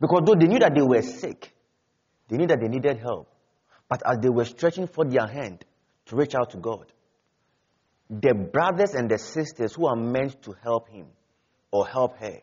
because 0.01 0.23
though 0.25 0.35
they 0.35 0.47
knew 0.47 0.59
that 0.59 0.75
they 0.75 0.83
were 0.83 1.03
sick, 1.03 1.53
they 2.31 2.37
knew 2.37 2.47
that 2.47 2.61
they 2.61 2.69
needed 2.69 2.99
help. 2.99 3.29
But 3.89 4.03
as 4.07 4.19
they 4.23 4.29
were 4.29 4.45
stretching 4.45 4.87
for 4.87 5.05
their 5.05 5.27
hand 5.27 5.65
to 6.07 6.17
reach 6.17 6.35
out 6.35 6.51
to 6.51 6.59
God, 6.59 6.87
the 8.09 8.35
brothers 8.35 8.95
and 8.95 9.11
the 9.11 9.19
sisters 9.19 9.75
who 9.75 9.87
are 9.87 9.97
meant 9.97 10.41
to 10.43 10.55
help 10.63 10.89
him 10.89 11.07
or 11.73 11.87
help 11.87 12.17
her 12.19 12.41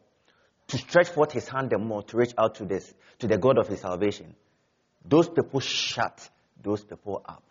to 0.68 0.78
stretch 0.78 1.10
forth 1.10 1.32
his 1.32 1.48
hand 1.48 1.70
the 1.70 1.78
more 1.78 2.04
to 2.04 2.18
reach 2.18 2.34
out 2.38 2.56
to 2.56 2.66
this 2.66 2.94
to 3.20 3.28
the 3.28 3.38
God 3.38 3.58
of 3.58 3.68
his 3.68 3.80
salvation, 3.80 4.36
those 5.06 5.30
people 5.30 5.62
shut 5.62 6.30
those 6.62 6.84
people 6.84 7.22
up. 7.26 7.44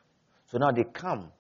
So 0.51 0.59
now 0.59 0.71
they 0.73 0.85
come 0.85 1.33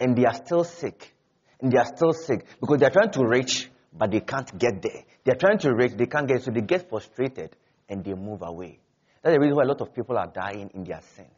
and 0.00 0.16
they 0.16 0.24
are 0.24 0.34
still 0.34 0.64
sick. 0.64 1.14
And 1.60 1.70
they 1.70 1.78
are 1.78 1.86
still 1.94 2.12
sick 2.12 2.46
because 2.60 2.78
they 2.78 2.86
are 2.86 2.90
trying 2.90 3.10
to 3.10 3.26
reach, 3.26 3.68
but 3.92 4.10
they 4.10 4.20
can't 4.20 4.58
get 4.58 4.80
there. 4.80 5.02
They 5.24 5.32
are 5.32 5.36
trying 5.36 5.58
to 5.58 5.74
reach, 5.74 5.92
they 5.96 6.06
can't 6.06 6.26
get, 6.26 6.42
so 6.42 6.52
they 6.52 6.62
get 6.62 6.88
frustrated 6.88 7.54
and 7.88 8.02
they 8.02 8.14
move 8.14 8.42
away. 8.42 8.78
That's 9.22 9.34
the 9.34 9.40
reason 9.40 9.56
why 9.56 9.64
a 9.64 9.66
lot 9.66 9.80
of 9.80 9.94
people 9.94 10.16
are 10.16 10.26
dying 10.26 10.70
in 10.74 10.84
their 10.84 11.00
sins. 11.16 11.28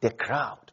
The 0.00 0.10
crowd. 0.10 0.68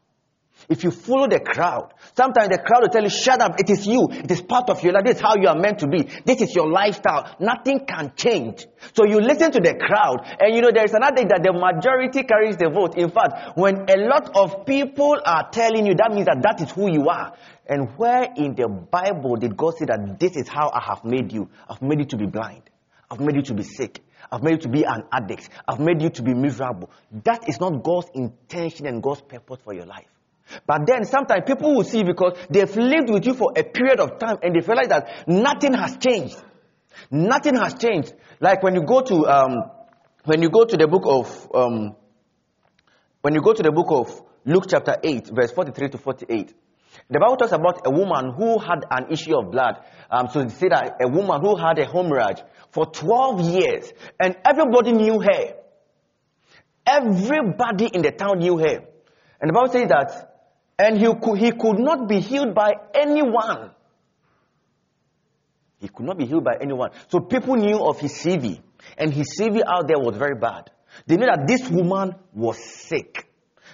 If 0.70 0.84
you 0.84 0.90
follow 0.90 1.28
the 1.28 1.40
crowd, 1.42 1.94
sometimes 2.16 2.50
the 2.50 2.58
crowd 2.58 2.82
will 2.82 2.90
tell 2.90 3.04
you, 3.04 3.10
shut 3.10 3.42
up, 3.42 3.60
it 3.60 3.70
is 3.70 3.86
you, 3.86 4.08
it 4.10 4.32
is 4.32 4.42
part 4.42 4.70
of 4.70 4.82
your 4.84 4.94
life, 4.94 5.04
this 5.06 5.18
is 5.18 5.22
how 5.22 5.36
you 5.36 5.48
are 5.48 5.58
meant 5.58 5.80
to 5.80 5.88
be, 5.88 6.08
this 6.26 6.42
is 6.42 6.56
your 6.56 6.72
lifestyle, 6.72 7.36
nothing 7.40 7.86
can 7.86 8.14
change. 8.16 8.66
So 8.94 9.06
you 9.06 9.20
listen 9.20 9.52
to 9.52 9.60
the 9.60 9.76
crowd, 9.76 10.26
and 10.40 10.56
you 10.56 10.62
know 10.62 10.72
there 10.74 10.86
is 10.86 10.94
another 10.94 11.18
thing 11.18 11.28
that 11.28 11.44
the 11.44 11.54
majority 11.54 12.24
carries 12.24 12.58
the 12.58 12.70
vote. 12.70 12.98
In 12.98 13.12
fact, 13.12 13.58
when 13.58 13.86
a 13.90 13.98
lot 14.08 14.32
of 14.36 14.66
people 14.66 15.20
are 15.24 15.50
telling 15.52 15.86
you, 15.86 15.96
that 15.96 16.12
means 16.12 16.26
that 16.26 16.42
that 16.42 16.62
is 16.62 16.72
who 16.72 16.90
you 16.92 17.10
are. 17.10 17.34
And 17.68 17.90
where 17.98 18.30
in 18.36 18.56
the 18.56 18.68
Bible 18.68 19.36
did 19.36 19.58
God 19.58 19.78
say 19.78 19.86
that 19.86 20.20
this 20.20 20.36
is 20.36 20.48
how 20.48 20.72
I 20.74 20.82
have 20.82 21.04
made 21.04 21.32
you? 21.32 21.50
I've 21.70 21.82
made 21.82 22.00
you 22.00 22.06
to 22.06 22.18
be 22.18 22.28
blind. 22.28 22.64
I've 23.12 23.20
made 23.20 23.36
you 23.36 23.44
to 23.44 23.54
be 23.54 23.64
sick. 23.64 24.02
I've 24.32 24.44
made 24.44 24.52
you 24.52 24.58
to 24.60 24.70
be 24.70 24.84
an 24.84 25.04
addict. 25.12 25.50
I've 25.68 25.80
made 25.80 26.02
you 26.02 26.10
to 26.10 26.24
be 26.24 26.34
miserable. 26.34 26.90
That 27.24 27.48
is 27.48 27.60
not 27.60 27.84
God's 27.84 28.10
intention 28.14 28.88
and 28.88 29.02
God's 29.02 29.22
purpose 29.22 29.60
for 29.64 29.74
your 29.74 29.86
life. 29.86 30.08
But 30.68 30.86
then 30.86 31.06
sometimes 31.06 31.44
people 31.46 31.76
will 31.76 31.84
see 31.84 32.04
because 32.04 32.38
they've 32.50 32.76
lived 32.76 33.10
with 33.10 33.26
you 33.26 33.34
for 33.34 33.54
a 33.56 33.64
period 33.64 34.00
of 34.00 34.20
time 34.20 34.38
and 34.44 34.56
they 34.56 34.60
realize 34.60 34.90
that 34.90 35.28
nothing 35.28 35.74
has 35.74 35.98
changed. 35.98 36.38
Nothing 37.10 37.56
has 37.56 37.74
changed. 37.76 38.14
Like 38.40 38.62
when 38.64 38.76
you 38.76 38.84
go 38.84 39.02
to 39.02 39.26
um, 39.28 39.56
when 40.24 40.42
you 40.42 40.50
go 40.50 40.66
to 40.66 40.78
the 40.78 40.88
book 40.88 41.04
of 41.06 41.50
um, 41.54 41.96
when 43.22 43.34
you 43.34 43.42
go 43.42 43.54
to 43.54 43.64
the 43.64 43.72
book 43.72 43.88
of 43.90 44.22
Luke 44.46 44.66
chapter 44.70 44.98
8, 45.04 45.30
verse 45.34 45.52
43 45.52 45.90
to 45.90 45.98
48. 45.98 46.54
The 47.10 47.20
Bible 47.20 47.38
talks 47.38 47.52
about 47.52 47.86
a 47.86 47.92
woman 47.92 48.34
who 48.34 48.58
had 48.58 48.84
an 48.90 49.12
issue 49.12 49.38
of 49.38 49.52
blood. 49.52 49.76
Um, 50.10 50.28
so 50.32 50.44
they 50.44 50.50
say 50.50 50.70
that 50.70 50.98
a 51.02 51.08
woman 51.08 51.40
who 51.42 51.56
had 51.56 51.78
a 51.78 51.86
hemorrhage 51.86 52.42
for 52.72 52.88
12 52.88 53.42
years, 53.42 53.94
and 54.20 54.36
everybody 54.44 54.92
knew 54.92 55.20
her. 55.22 55.56
Everybody 56.86 57.90
in 57.94 58.02
the 58.02 58.12
town 58.12 58.40
knew 58.40 58.58
her. 58.58 58.86
And 59.40 59.50
the 59.50 59.54
Bible 59.54 59.72
says 59.72 59.90
that, 59.90 60.32
and 60.80 60.98
he 60.98 61.06
could, 61.06 61.38
he 61.38 61.52
could 61.52 61.80
not 61.80 62.08
be 62.08 62.20
healed 62.20 62.56
by 62.56 62.74
anyone. 62.94 63.72
He 65.80 65.88
could 65.88 66.06
not 66.06 66.18
be 66.18 66.26
healed 66.26 66.44
by 66.44 66.58
anyone. 66.60 66.90
So 67.10 67.20
people 67.20 67.56
knew 67.56 67.86
of 67.86 68.00
his 68.00 68.14
CV, 68.14 68.62
and 68.98 69.14
his 69.14 69.38
CV 69.40 69.62
out 69.66 69.88
there 69.88 70.00
was 70.00 70.18
very 70.18 70.36
bad. 70.36 70.72
They 71.06 71.18
knew 71.18 71.28
that 71.28 71.46
this 71.48 71.70
woman 71.70 72.16
was 72.34 72.58
sick. 72.58 73.30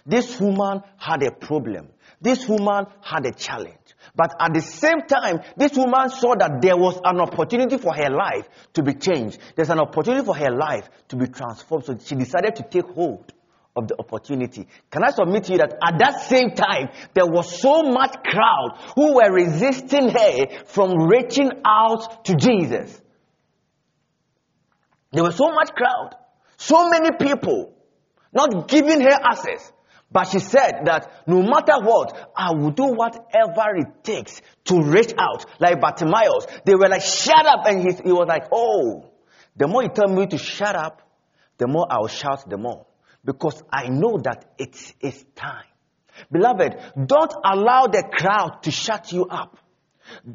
This 0.05 0.39
woman 0.39 0.81
had 0.97 1.23
a 1.23 1.31
problem. 1.31 1.89
This 2.21 2.47
woman 2.47 2.85
had 3.01 3.25
a 3.25 3.33
challenge. 3.33 3.75
But 4.15 4.35
at 4.39 4.53
the 4.53 4.61
same 4.61 5.01
time, 5.01 5.39
this 5.57 5.75
woman 5.75 6.09
saw 6.09 6.35
that 6.35 6.61
there 6.61 6.77
was 6.77 6.99
an 7.03 7.19
opportunity 7.19 7.77
for 7.77 7.95
her 7.95 8.09
life 8.09 8.47
to 8.73 8.83
be 8.83 8.93
changed. 8.93 9.39
There's 9.55 9.71
an 9.71 9.79
opportunity 9.79 10.23
for 10.23 10.35
her 10.35 10.51
life 10.51 10.87
to 11.09 11.15
be 11.15 11.27
transformed. 11.27 11.85
So 11.85 11.97
she 11.97 12.15
decided 12.15 12.55
to 12.57 12.63
take 12.63 12.85
hold 12.93 13.33
of 13.75 13.87
the 13.87 13.95
opportunity. 13.97 14.67
Can 14.91 15.03
I 15.03 15.11
submit 15.11 15.45
to 15.45 15.53
you 15.53 15.57
that 15.59 15.73
at 15.83 15.97
that 15.97 16.21
same 16.27 16.51
time, 16.51 16.89
there 17.13 17.25
was 17.25 17.59
so 17.59 17.83
much 17.83 18.15
crowd 18.23 18.77
who 18.95 19.15
were 19.15 19.31
resisting 19.31 20.09
her 20.09 20.65
from 20.65 21.07
reaching 21.07 21.51
out 21.65 22.25
to 22.25 22.35
Jesus. 22.35 23.01
There 25.11 25.23
was 25.23 25.35
so 25.35 25.49
much 25.49 25.71
crowd, 25.73 26.15
so 26.57 26.89
many 26.89 27.11
people 27.17 27.73
not 28.33 28.67
giving 28.67 29.01
her 29.01 29.17
access. 29.23 29.71
But 30.11 30.25
she 30.25 30.39
said 30.39 30.81
that 30.85 31.23
no 31.25 31.41
matter 31.41 31.79
what, 31.79 32.31
I 32.35 32.51
will 32.51 32.71
do 32.71 32.87
whatever 32.87 33.75
it 33.77 34.03
takes 34.03 34.41
to 34.65 34.81
reach 34.81 35.13
out. 35.17 35.45
Like 35.59 35.79
Bartimaeus, 35.79 36.47
they 36.65 36.75
were 36.75 36.89
like, 36.89 37.01
shut 37.01 37.45
up. 37.45 37.65
And 37.65 37.81
he, 37.81 38.03
he 38.03 38.11
was 38.11 38.27
like, 38.27 38.47
oh, 38.51 39.09
the 39.55 39.67
more 39.67 39.83
you 39.83 39.89
tell 39.89 40.09
me 40.09 40.27
to 40.27 40.37
shut 40.37 40.75
up, 40.75 41.01
the 41.57 41.67
more 41.67 41.87
I'll 41.89 42.07
shout 42.07 42.49
the 42.49 42.57
more. 42.57 42.85
Because 43.23 43.63
I 43.71 43.87
know 43.87 44.17
that 44.23 44.53
it 44.57 44.75
is 44.99 45.23
time. 45.35 45.65
Beloved, 46.29 46.75
don't 47.05 47.33
allow 47.43 47.87
the 47.87 48.03
crowd 48.11 48.63
to 48.63 48.71
shut 48.71 49.13
you 49.13 49.25
up. 49.25 49.57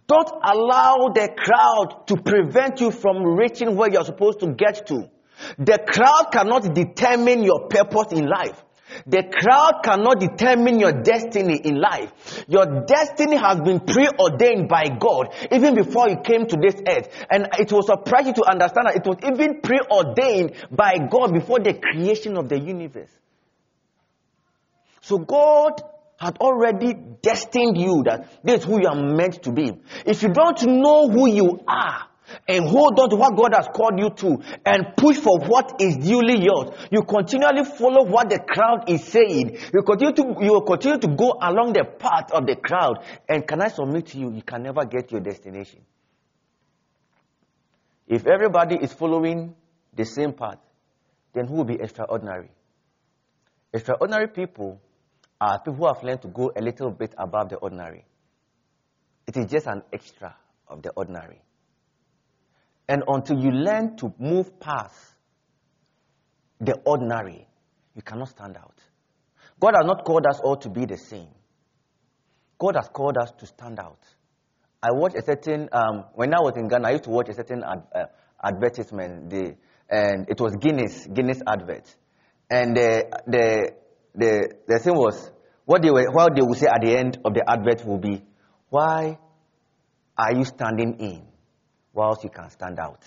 Don't 0.06 0.30
allow 0.42 1.10
the 1.12 1.28
crowd 1.36 2.06
to 2.06 2.16
prevent 2.16 2.80
you 2.80 2.90
from 2.90 3.22
reaching 3.22 3.76
where 3.76 3.90
you're 3.90 4.04
supposed 4.04 4.40
to 4.40 4.52
get 4.52 4.86
to. 4.86 5.10
The 5.58 5.78
crowd 5.86 6.30
cannot 6.32 6.74
determine 6.74 7.42
your 7.42 7.68
purpose 7.68 8.12
in 8.12 8.26
life. 8.26 8.62
The 9.06 9.22
crowd 9.24 9.82
cannot 9.82 10.20
determine 10.20 10.78
your 10.78 10.92
destiny 11.02 11.56
in 11.56 11.80
life. 11.80 12.44
Your 12.48 12.84
destiny 12.86 13.36
has 13.36 13.60
been 13.60 13.80
preordained 13.80 14.68
by 14.68 14.88
God 14.88 15.34
even 15.50 15.74
before 15.74 16.08
you 16.08 16.18
came 16.24 16.46
to 16.46 16.56
this 16.56 16.76
earth. 16.86 17.08
And 17.30 17.48
it 17.58 17.72
will 17.72 17.82
surprise 17.82 18.26
you 18.26 18.32
to 18.34 18.50
understand 18.50 18.86
that 18.86 18.96
it 18.96 19.06
was 19.06 19.18
even 19.24 19.60
preordained 19.60 20.54
by 20.70 20.98
God 20.98 21.32
before 21.32 21.58
the 21.60 21.74
creation 21.74 22.36
of 22.36 22.48
the 22.48 22.58
universe. 22.58 23.10
So 25.02 25.18
God 25.18 25.82
had 26.18 26.38
already 26.38 26.94
destined 27.22 27.78
you 27.78 28.02
that 28.06 28.28
this 28.42 28.60
is 28.60 28.64
who 28.64 28.80
you 28.80 28.88
are 28.88 28.96
meant 28.96 29.42
to 29.42 29.52
be. 29.52 29.72
If 30.04 30.22
you 30.22 30.30
don't 30.30 30.62
know 30.64 31.08
who 31.08 31.28
you 31.28 31.60
are, 31.68 32.08
and 32.48 32.68
hold 32.68 32.98
on 32.98 33.10
to 33.10 33.16
what 33.16 33.36
God 33.36 33.54
has 33.54 33.68
called 33.68 33.98
you 33.98 34.10
to 34.10 34.38
and 34.64 34.96
push 34.96 35.16
for 35.18 35.38
what 35.40 35.80
is 35.80 35.96
duly 35.96 36.42
yours. 36.44 36.76
You 36.90 37.02
continually 37.02 37.64
follow 37.64 38.04
what 38.04 38.28
the 38.28 38.38
crowd 38.38 38.88
is 38.88 39.04
saying. 39.04 39.58
You 39.72 39.82
continue 39.82 40.14
to, 40.14 40.44
you 40.44 40.62
continue 40.66 40.98
to 40.98 41.08
go 41.08 41.38
along 41.40 41.72
the 41.72 41.84
path 41.84 42.32
of 42.32 42.46
the 42.46 42.56
crowd. 42.56 43.04
And 43.28 43.46
can 43.46 43.60
I 43.60 43.68
submit 43.68 44.06
to 44.08 44.18
you, 44.18 44.32
you 44.32 44.42
can 44.42 44.62
never 44.62 44.84
get 44.84 45.12
your 45.12 45.20
destination. 45.20 45.80
If 48.06 48.26
everybody 48.26 48.76
is 48.76 48.92
following 48.92 49.54
the 49.94 50.04
same 50.04 50.32
path, 50.32 50.58
then 51.32 51.46
who 51.46 51.54
will 51.54 51.64
be 51.64 51.74
extraordinary? 51.74 52.50
Extraordinary 53.72 54.28
people 54.28 54.80
are 55.40 55.58
people 55.58 55.74
who 55.74 55.86
have 55.86 56.02
learned 56.02 56.22
to 56.22 56.28
go 56.28 56.52
a 56.56 56.62
little 56.62 56.90
bit 56.90 57.14
above 57.18 57.50
the 57.50 57.56
ordinary. 57.56 58.04
It 59.26 59.36
is 59.36 59.46
just 59.46 59.66
an 59.66 59.82
extra 59.92 60.34
of 60.68 60.82
the 60.82 60.90
ordinary. 60.90 61.40
And 62.88 63.02
until 63.08 63.38
you 63.38 63.50
learn 63.50 63.96
to 63.96 64.12
move 64.18 64.60
past 64.60 64.94
the 66.60 66.74
ordinary, 66.84 67.46
you 67.94 68.02
cannot 68.02 68.28
stand 68.28 68.56
out. 68.56 68.78
God 69.58 69.74
has 69.74 69.86
not 69.86 70.04
called 70.04 70.26
us 70.26 70.40
all 70.40 70.56
to 70.56 70.68
be 70.68 70.84
the 70.84 70.96
same. 70.96 71.28
God 72.58 72.76
has 72.76 72.88
called 72.88 73.16
us 73.18 73.32
to 73.38 73.46
stand 73.46 73.78
out. 73.78 73.98
I 74.82 74.92
watched 74.92 75.16
a 75.16 75.22
certain, 75.22 75.68
um, 75.72 76.04
when 76.14 76.32
I 76.34 76.40
was 76.40 76.54
in 76.56 76.68
Ghana, 76.68 76.88
I 76.88 76.90
used 76.92 77.04
to 77.04 77.10
watch 77.10 77.28
a 77.28 77.34
certain 77.34 77.62
ad, 77.64 77.82
uh, 77.94 78.04
advertisement, 78.42 79.30
the, 79.30 79.56
and 79.88 80.28
it 80.28 80.40
was 80.40 80.54
Guinness, 80.60 81.06
Guinness 81.06 81.40
advert. 81.46 81.94
And 82.50 82.76
the, 82.76 83.04
the, 83.26 83.72
the, 84.14 84.54
the 84.68 84.78
thing 84.78 84.94
was, 84.94 85.30
what 85.64 85.82
they, 85.82 85.90
were, 85.90 86.06
what 86.12 86.36
they 86.36 86.42
would 86.42 86.58
say 86.58 86.66
at 86.66 86.80
the 86.82 86.96
end 86.96 87.18
of 87.24 87.34
the 87.34 87.42
advert 87.48 87.84
will 87.84 87.98
be, 87.98 88.22
why 88.68 89.18
are 90.16 90.34
you 90.34 90.44
standing 90.44 90.98
in 91.00 91.26
whilst 91.96 92.22
you 92.22 92.30
can 92.30 92.50
stand 92.50 92.78
out? 92.78 93.02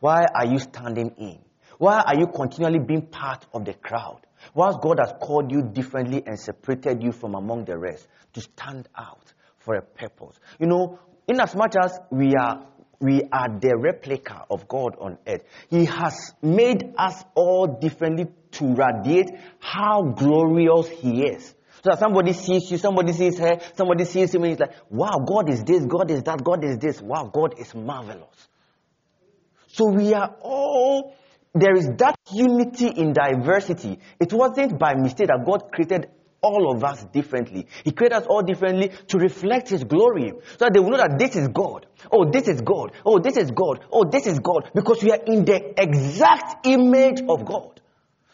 Why 0.00 0.24
are 0.34 0.46
you 0.46 0.58
standing 0.58 1.14
in? 1.18 1.38
Why 1.78 2.00
are 2.00 2.18
you 2.18 2.26
continually 2.26 2.78
being 2.78 3.02
part 3.02 3.46
of 3.52 3.64
the 3.64 3.74
crowd? 3.74 4.20
Whilst 4.54 4.80
God 4.80 4.98
has 4.98 5.12
called 5.20 5.52
you 5.52 5.62
differently 5.62 6.22
and 6.26 6.38
separated 6.38 7.02
you 7.02 7.12
from 7.12 7.34
among 7.34 7.66
the 7.66 7.78
rest 7.78 8.08
to 8.32 8.40
stand 8.40 8.88
out 8.96 9.32
for 9.58 9.74
a 9.76 9.82
purpose. 9.82 10.38
You 10.58 10.66
know, 10.66 10.98
in 11.28 11.40
as 11.40 11.54
much 11.54 11.74
as 11.82 11.98
we 12.10 12.34
are 12.34 12.66
we 13.00 13.22
are 13.32 13.48
the 13.48 13.78
replica 13.78 14.44
of 14.50 14.68
God 14.68 14.94
on 15.00 15.16
earth. 15.26 15.42
He 15.70 15.86
has 15.86 16.34
made 16.42 16.92
us 16.98 17.24
all 17.34 17.66
differently 17.80 18.26
to 18.52 18.74
radiate 18.74 19.30
how 19.58 20.02
glorious 20.02 20.88
He 20.88 21.22
is. 21.22 21.54
So 21.82 21.90
that 21.90 21.98
somebody 21.98 22.32
sees 22.34 22.70
you, 22.70 22.78
somebody 22.78 23.12
sees 23.12 23.38
her, 23.38 23.58
somebody 23.74 24.04
sees 24.04 24.34
him, 24.34 24.42
and 24.42 24.50
he's 24.50 24.60
like, 24.60 24.74
wow, 24.90 25.24
God 25.26 25.48
is 25.48 25.64
this, 25.64 25.84
God 25.86 26.10
is 26.10 26.22
that, 26.24 26.44
God 26.44 26.64
is 26.64 26.78
this. 26.78 27.00
Wow, 27.00 27.30
God 27.32 27.54
is 27.58 27.74
marvelous. 27.74 28.48
So 29.68 29.86
we 29.86 30.12
are 30.12 30.36
all, 30.42 31.14
there 31.54 31.74
is 31.74 31.88
that 31.98 32.16
unity 32.32 32.88
in 32.88 33.12
diversity. 33.12 33.98
It 34.18 34.32
wasn't 34.32 34.78
by 34.78 34.94
mistake 34.94 35.28
that 35.28 35.44
God 35.46 35.72
created 35.72 36.10
all 36.42 36.74
of 36.74 36.82
us 36.84 37.04
differently. 37.12 37.66
He 37.84 37.92
created 37.92 38.16
us 38.16 38.26
all 38.28 38.42
differently 38.42 38.90
to 39.08 39.18
reflect 39.18 39.68
His 39.68 39.84
glory. 39.84 40.32
So 40.58 40.64
that 40.66 40.72
they 40.74 40.80
will 40.80 40.90
know 40.90 40.96
that 40.98 41.18
this 41.18 41.36
is 41.36 41.48
God. 41.48 41.86
Oh, 42.10 42.30
this 42.30 42.48
is 42.48 42.60
God. 42.60 42.92
Oh, 43.04 43.18
this 43.18 43.36
is 43.36 43.50
God. 43.50 43.84
Oh, 43.92 44.04
this 44.10 44.26
is 44.26 44.38
God. 44.38 44.70
Because 44.74 45.02
we 45.02 45.12
are 45.12 45.22
in 45.26 45.44
the 45.44 45.80
exact 45.80 46.66
image 46.66 47.20
of 47.28 47.44
God. 47.44 47.79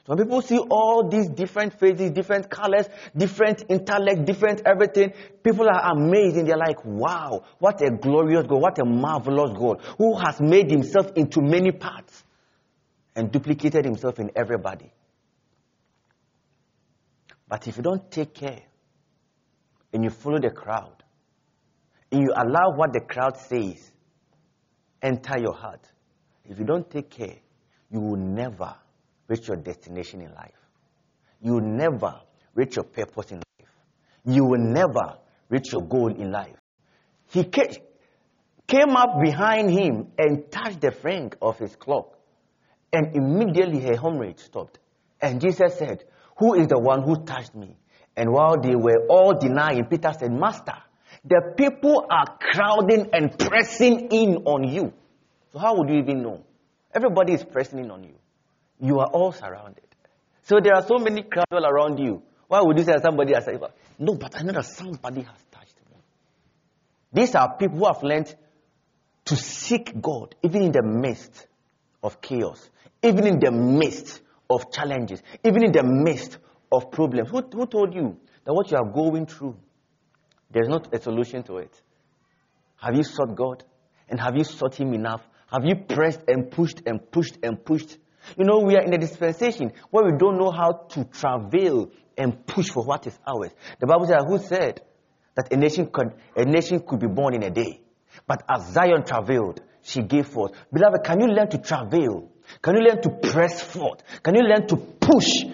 When 0.06 0.18
people 0.18 0.40
see 0.40 0.58
all 0.58 1.08
these 1.08 1.28
different 1.28 1.78
faces, 1.78 2.12
different 2.12 2.48
colors, 2.48 2.86
different 3.16 3.64
intellect, 3.68 4.24
different 4.24 4.62
everything, 4.64 5.12
people 5.42 5.68
are 5.68 5.92
amazed 5.92 6.36
and 6.36 6.48
they're 6.48 6.56
like, 6.56 6.84
wow, 6.84 7.42
what 7.58 7.82
a 7.82 7.90
glorious 7.90 8.46
God, 8.46 8.60
what 8.60 8.78
a 8.78 8.84
marvelous 8.84 9.50
God 9.58 9.82
who 9.98 10.16
has 10.16 10.40
made 10.40 10.70
himself 10.70 11.10
into 11.16 11.42
many 11.42 11.72
parts 11.72 12.22
and 13.16 13.32
duplicated 13.32 13.84
himself 13.84 14.20
in 14.20 14.30
everybody. 14.36 14.92
But 17.48 17.66
if 17.66 17.76
you 17.76 17.82
don't 17.82 18.08
take 18.08 18.32
care 18.32 18.62
and 19.92 20.04
you 20.04 20.10
follow 20.10 20.38
the 20.38 20.50
crowd 20.50 21.02
and 22.12 22.20
you 22.22 22.32
allow 22.32 22.76
what 22.76 22.92
the 22.92 23.00
crowd 23.00 23.36
says 23.38 23.90
enter 25.02 25.38
your 25.40 25.54
heart, 25.54 25.84
if 26.44 26.60
you 26.60 26.64
don't 26.64 26.88
take 26.88 27.10
care, 27.10 27.36
you 27.90 28.00
will 28.00 28.16
never 28.16 28.76
reach 29.28 29.48
your 29.48 29.56
destination 29.56 30.20
in 30.20 30.32
life. 30.34 30.52
You 31.40 31.54
will 31.54 31.60
never 31.60 32.20
reach 32.54 32.76
your 32.76 32.84
purpose 32.84 33.30
in 33.30 33.38
life. 33.38 33.68
You 34.24 34.44
will 34.44 34.60
never 34.60 35.18
reach 35.48 35.72
your 35.72 35.82
goal 35.82 36.08
in 36.08 36.30
life. 36.30 36.56
He 37.28 37.44
came 37.44 38.96
up 38.96 39.20
behind 39.22 39.70
him 39.70 40.08
and 40.18 40.50
touched 40.50 40.80
the 40.80 40.90
frank 40.90 41.36
of 41.42 41.58
his 41.58 41.76
cloak. 41.76 42.16
And 42.92 43.14
immediately 43.14 43.80
her 43.82 43.96
hemorrhage 43.96 44.38
stopped. 44.38 44.78
And 45.20 45.40
Jesus 45.40 45.76
said, 45.78 46.04
who 46.38 46.54
is 46.54 46.68
the 46.68 46.78
one 46.78 47.02
who 47.02 47.24
touched 47.24 47.54
me? 47.54 47.76
And 48.16 48.30
while 48.32 48.60
they 48.60 48.74
were 48.74 49.06
all 49.08 49.38
denying, 49.38 49.84
Peter 49.86 50.12
said, 50.18 50.32
Master, 50.32 50.76
the 51.24 51.52
people 51.56 52.06
are 52.10 52.38
crowding 52.40 53.10
and 53.12 53.38
pressing 53.38 54.08
in 54.10 54.36
on 54.44 54.64
you. 54.64 54.92
So 55.52 55.58
how 55.58 55.76
would 55.76 55.88
you 55.90 55.96
even 55.96 56.22
know? 56.22 56.44
Everybody 56.94 57.34
is 57.34 57.44
pressing 57.44 57.78
in 57.78 57.90
on 57.90 58.04
you. 58.04 58.14
You 58.80 58.98
are 59.00 59.06
all 59.06 59.32
surrounded. 59.32 59.84
So 60.42 60.56
there 60.62 60.74
are 60.74 60.86
so 60.86 60.98
many 60.98 61.22
crowds 61.22 61.50
all 61.50 61.64
around 61.66 61.98
you. 61.98 62.22
Why 62.48 62.60
would 62.62 62.78
you 62.78 62.84
say 62.84 62.94
somebody 63.02 63.34
has 63.34 63.48
No, 63.98 64.14
but 64.14 64.38
I 64.38 64.42
know 64.42 64.52
that 64.52 64.66
somebody 64.66 65.22
has 65.22 65.38
touched 65.50 65.74
me. 65.90 65.96
These 67.12 67.34
are 67.34 67.56
people 67.56 67.78
who 67.78 67.86
have 67.86 68.02
learned 68.02 68.34
to 69.24 69.36
seek 69.36 70.00
God 70.00 70.34
even 70.42 70.62
in 70.62 70.72
the 70.72 70.82
midst 70.82 71.46
of 72.02 72.20
chaos, 72.20 72.70
even 73.02 73.26
in 73.26 73.40
the 73.40 73.50
midst 73.50 74.20
of 74.48 74.70
challenges, 74.70 75.22
even 75.44 75.64
in 75.64 75.72
the 75.72 75.82
midst 75.82 76.38
of 76.70 76.90
problems. 76.90 77.30
Who, 77.30 77.42
who 77.52 77.66
told 77.66 77.94
you 77.94 78.16
that 78.44 78.54
what 78.54 78.70
you 78.70 78.76
are 78.76 78.88
going 78.88 79.26
through, 79.26 79.56
there's 80.50 80.68
not 80.68 80.94
a 80.94 81.00
solution 81.00 81.42
to 81.44 81.58
it? 81.58 81.82
Have 82.76 82.94
you 82.94 83.02
sought 83.02 83.34
God? 83.34 83.64
And 84.08 84.20
have 84.20 84.36
you 84.36 84.44
sought 84.44 84.76
Him 84.76 84.94
enough? 84.94 85.22
Have 85.50 85.64
you 85.64 85.74
pressed 85.76 86.20
and 86.28 86.50
pushed 86.50 86.82
and 86.86 87.10
pushed 87.10 87.38
and 87.42 87.64
pushed? 87.64 87.98
You 88.36 88.44
know, 88.44 88.60
we 88.60 88.76
are 88.76 88.82
in 88.82 88.92
a 88.92 88.98
dispensation 88.98 89.72
where 89.90 90.04
we 90.04 90.18
don't 90.18 90.38
know 90.38 90.50
how 90.50 90.72
to 90.90 91.04
travail 91.04 91.90
and 92.16 92.46
push 92.46 92.70
for 92.70 92.84
what 92.84 93.06
is 93.06 93.18
ours. 93.26 93.50
The 93.78 93.86
Bible 93.86 94.06
says, 94.06 94.24
who 94.26 94.38
said 94.38 94.82
that 95.34 95.52
a 95.52 95.56
nation 95.56 95.88
could, 95.92 96.14
a 96.34 96.44
nation 96.44 96.80
could 96.80 97.00
be 97.00 97.06
born 97.06 97.34
in 97.34 97.42
a 97.42 97.50
day? 97.50 97.80
But 98.26 98.42
as 98.48 98.72
Zion 98.72 99.04
travailed, 99.04 99.60
she 99.82 100.02
gave 100.02 100.26
forth. 100.26 100.52
Beloved, 100.72 101.04
can 101.04 101.20
you 101.20 101.26
learn 101.28 101.48
to 101.50 101.58
travail? 101.58 102.30
Can 102.62 102.76
you 102.76 102.82
learn 102.82 103.02
to 103.02 103.10
press 103.10 103.62
forth? 103.62 104.02
Can 104.22 104.34
you 104.34 104.42
learn 104.42 104.66
to 104.68 104.76
push? 104.76 105.44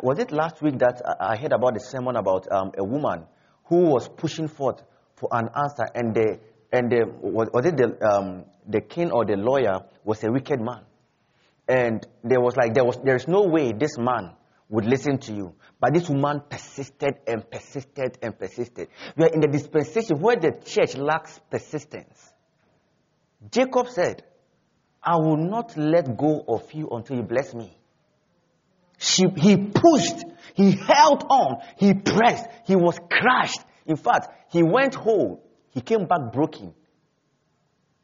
Was 0.00 0.18
it 0.18 0.30
last 0.30 0.62
week 0.62 0.78
that 0.78 1.02
I, 1.04 1.32
I 1.32 1.36
heard 1.36 1.52
about 1.52 1.76
a 1.76 1.80
sermon 1.80 2.16
about 2.16 2.50
um, 2.50 2.72
a 2.78 2.84
woman 2.84 3.24
who 3.64 3.90
was 3.90 4.08
pushing 4.08 4.48
forth 4.48 4.82
for 5.16 5.28
an 5.32 5.48
answer, 5.56 5.84
and 5.94 6.14
the 6.14 6.38
and 6.72 6.90
the, 6.90 7.06
was, 7.20 7.48
was 7.52 7.66
it 7.66 7.76
the 7.76 7.96
um, 8.06 8.44
the 8.66 8.80
king 8.80 9.10
or 9.10 9.24
the 9.24 9.36
lawyer 9.36 9.80
was 10.04 10.22
a 10.24 10.30
wicked 10.30 10.60
man, 10.60 10.82
and 11.68 12.06
there 12.22 12.40
was 12.40 12.56
like 12.56 12.74
there 12.74 12.84
was 12.84 12.98
there 13.04 13.16
is 13.16 13.26
no 13.26 13.42
way 13.42 13.72
this 13.72 13.96
man 13.98 14.32
would 14.68 14.84
listen 14.84 15.18
to 15.18 15.32
you. 15.32 15.54
But 15.80 15.94
this 15.94 16.08
woman 16.08 16.42
persisted 16.48 17.14
and 17.26 17.48
persisted 17.50 18.18
and 18.22 18.38
persisted. 18.38 18.88
We 19.16 19.24
are 19.24 19.32
in 19.32 19.40
the 19.40 19.48
dispensation 19.48 20.20
where 20.20 20.36
the 20.36 20.52
church 20.64 20.96
lacks 20.96 21.40
persistence. 21.50 22.32
Jacob 23.50 23.88
said, 23.88 24.22
I 25.02 25.16
will 25.16 25.36
not 25.36 25.76
let 25.76 26.16
go 26.16 26.44
of 26.48 26.72
you 26.72 26.88
until 26.90 27.16
you 27.16 27.22
bless 27.22 27.54
me. 27.54 27.76
She, 28.96 29.24
he 29.36 29.56
pushed, 29.56 30.24
he 30.54 30.72
held 30.72 31.24
on, 31.28 31.58
he 31.76 31.92
pressed, 31.92 32.46
he 32.66 32.74
was 32.74 32.98
crushed. 33.10 33.60
In 33.84 33.96
fact, 33.96 34.28
he 34.50 34.62
went 34.62 34.94
home, 34.94 35.38
he 35.70 35.82
came 35.82 36.06
back 36.06 36.32
broken. 36.32 36.72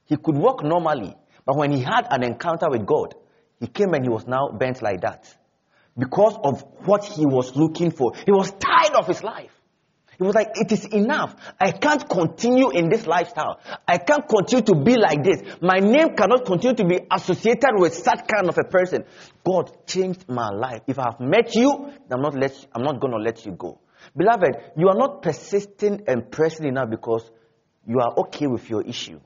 He 0.04 0.16
could 0.16 0.36
walk 0.36 0.62
normally, 0.62 1.14
but 1.46 1.56
when 1.56 1.72
he 1.72 1.80
had 1.80 2.06
an 2.10 2.22
encounter 2.22 2.68
with 2.68 2.84
God, 2.84 3.14
he 3.60 3.66
came 3.66 3.92
and 3.94 4.02
he 4.04 4.08
was 4.08 4.26
now 4.26 4.48
bent 4.48 4.82
like 4.82 5.02
that. 5.02 5.32
Because 5.96 6.36
of 6.42 6.64
what 6.86 7.04
he 7.04 7.26
was 7.26 7.54
looking 7.54 7.90
for. 7.90 8.14
He 8.24 8.32
was 8.32 8.50
tired 8.52 8.94
of 8.96 9.06
his 9.06 9.22
life. 9.22 9.52
He 10.16 10.24
was 10.24 10.34
like, 10.34 10.50
it 10.54 10.70
is 10.70 10.84
enough. 10.84 11.34
I 11.58 11.70
can't 11.70 12.06
continue 12.06 12.70
in 12.70 12.90
this 12.90 13.06
lifestyle. 13.06 13.58
I 13.88 13.96
can't 13.96 14.28
continue 14.28 14.62
to 14.66 14.74
be 14.74 14.96
like 14.96 15.24
this. 15.24 15.42
My 15.62 15.78
name 15.78 16.14
cannot 16.14 16.44
continue 16.44 16.76
to 16.76 16.84
be 16.84 17.00
associated 17.10 17.72
with 17.76 17.94
such 17.94 18.28
kind 18.28 18.48
of 18.48 18.58
a 18.58 18.68
person. 18.68 19.04
God 19.44 19.86
changed 19.86 20.28
my 20.28 20.50
life. 20.50 20.82
If 20.86 20.98
I 20.98 21.04
have 21.04 21.20
met 21.20 21.54
you, 21.54 21.90
I'm 22.10 22.20
not 22.20 22.34
let, 22.34 22.52
I'm 22.74 22.82
not 22.82 23.00
going 23.00 23.12
to 23.12 23.18
let 23.18 23.46
you 23.46 23.52
go. 23.52 23.80
Beloved, 24.14 24.56
you 24.76 24.88
are 24.88 24.96
not 24.96 25.22
persisting 25.22 26.02
and 26.06 26.30
pressing 26.30 26.66
enough 26.66 26.90
because 26.90 27.30
you 27.86 27.98
are 28.00 28.12
okay 28.18 28.46
with 28.46 28.68
your 28.68 28.82
issue. 28.82 29.20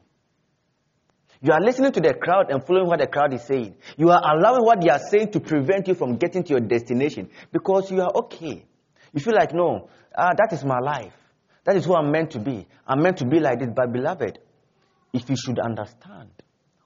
You 1.44 1.52
are 1.52 1.60
listening 1.60 1.92
to 1.92 2.00
the 2.00 2.14
crowd 2.14 2.50
and 2.50 2.64
following 2.66 2.86
what 2.86 3.00
the 3.00 3.06
crowd 3.06 3.34
is 3.34 3.42
saying. 3.42 3.74
You 3.98 4.08
are 4.08 4.34
allowing 4.34 4.64
what 4.64 4.80
they 4.80 4.88
are 4.88 4.98
saying 4.98 5.30
to 5.32 5.40
prevent 5.40 5.86
you 5.86 5.94
from 5.94 6.16
getting 6.16 6.42
to 6.42 6.50
your 6.54 6.60
destination 6.60 7.28
because 7.52 7.90
you 7.90 8.00
are 8.00 8.10
okay. 8.14 8.64
You 9.12 9.20
feel 9.20 9.34
like, 9.34 9.52
no, 9.52 9.90
uh, 10.16 10.32
that 10.38 10.54
is 10.54 10.64
my 10.64 10.78
life. 10.78 11.12
That 11.64 11.76
is 11.76 11.84
who 11.84 11.96
I'm 11.96 12.10
meant 12.10 12.30
to 12.30 12.38
be. 12.38 12.66
I'm 12.86 13.02
meant 13.02 13.18
to 13.18 13.26
be 13.26 13.40
like 13.40 13.58
this. 13.58 13.68
But, 13.76 13.92
beloved, 13.92 14.38
if 15.12 15.28
you 15.28 15.36
should 15.36 15.58
understand 15.58 16.30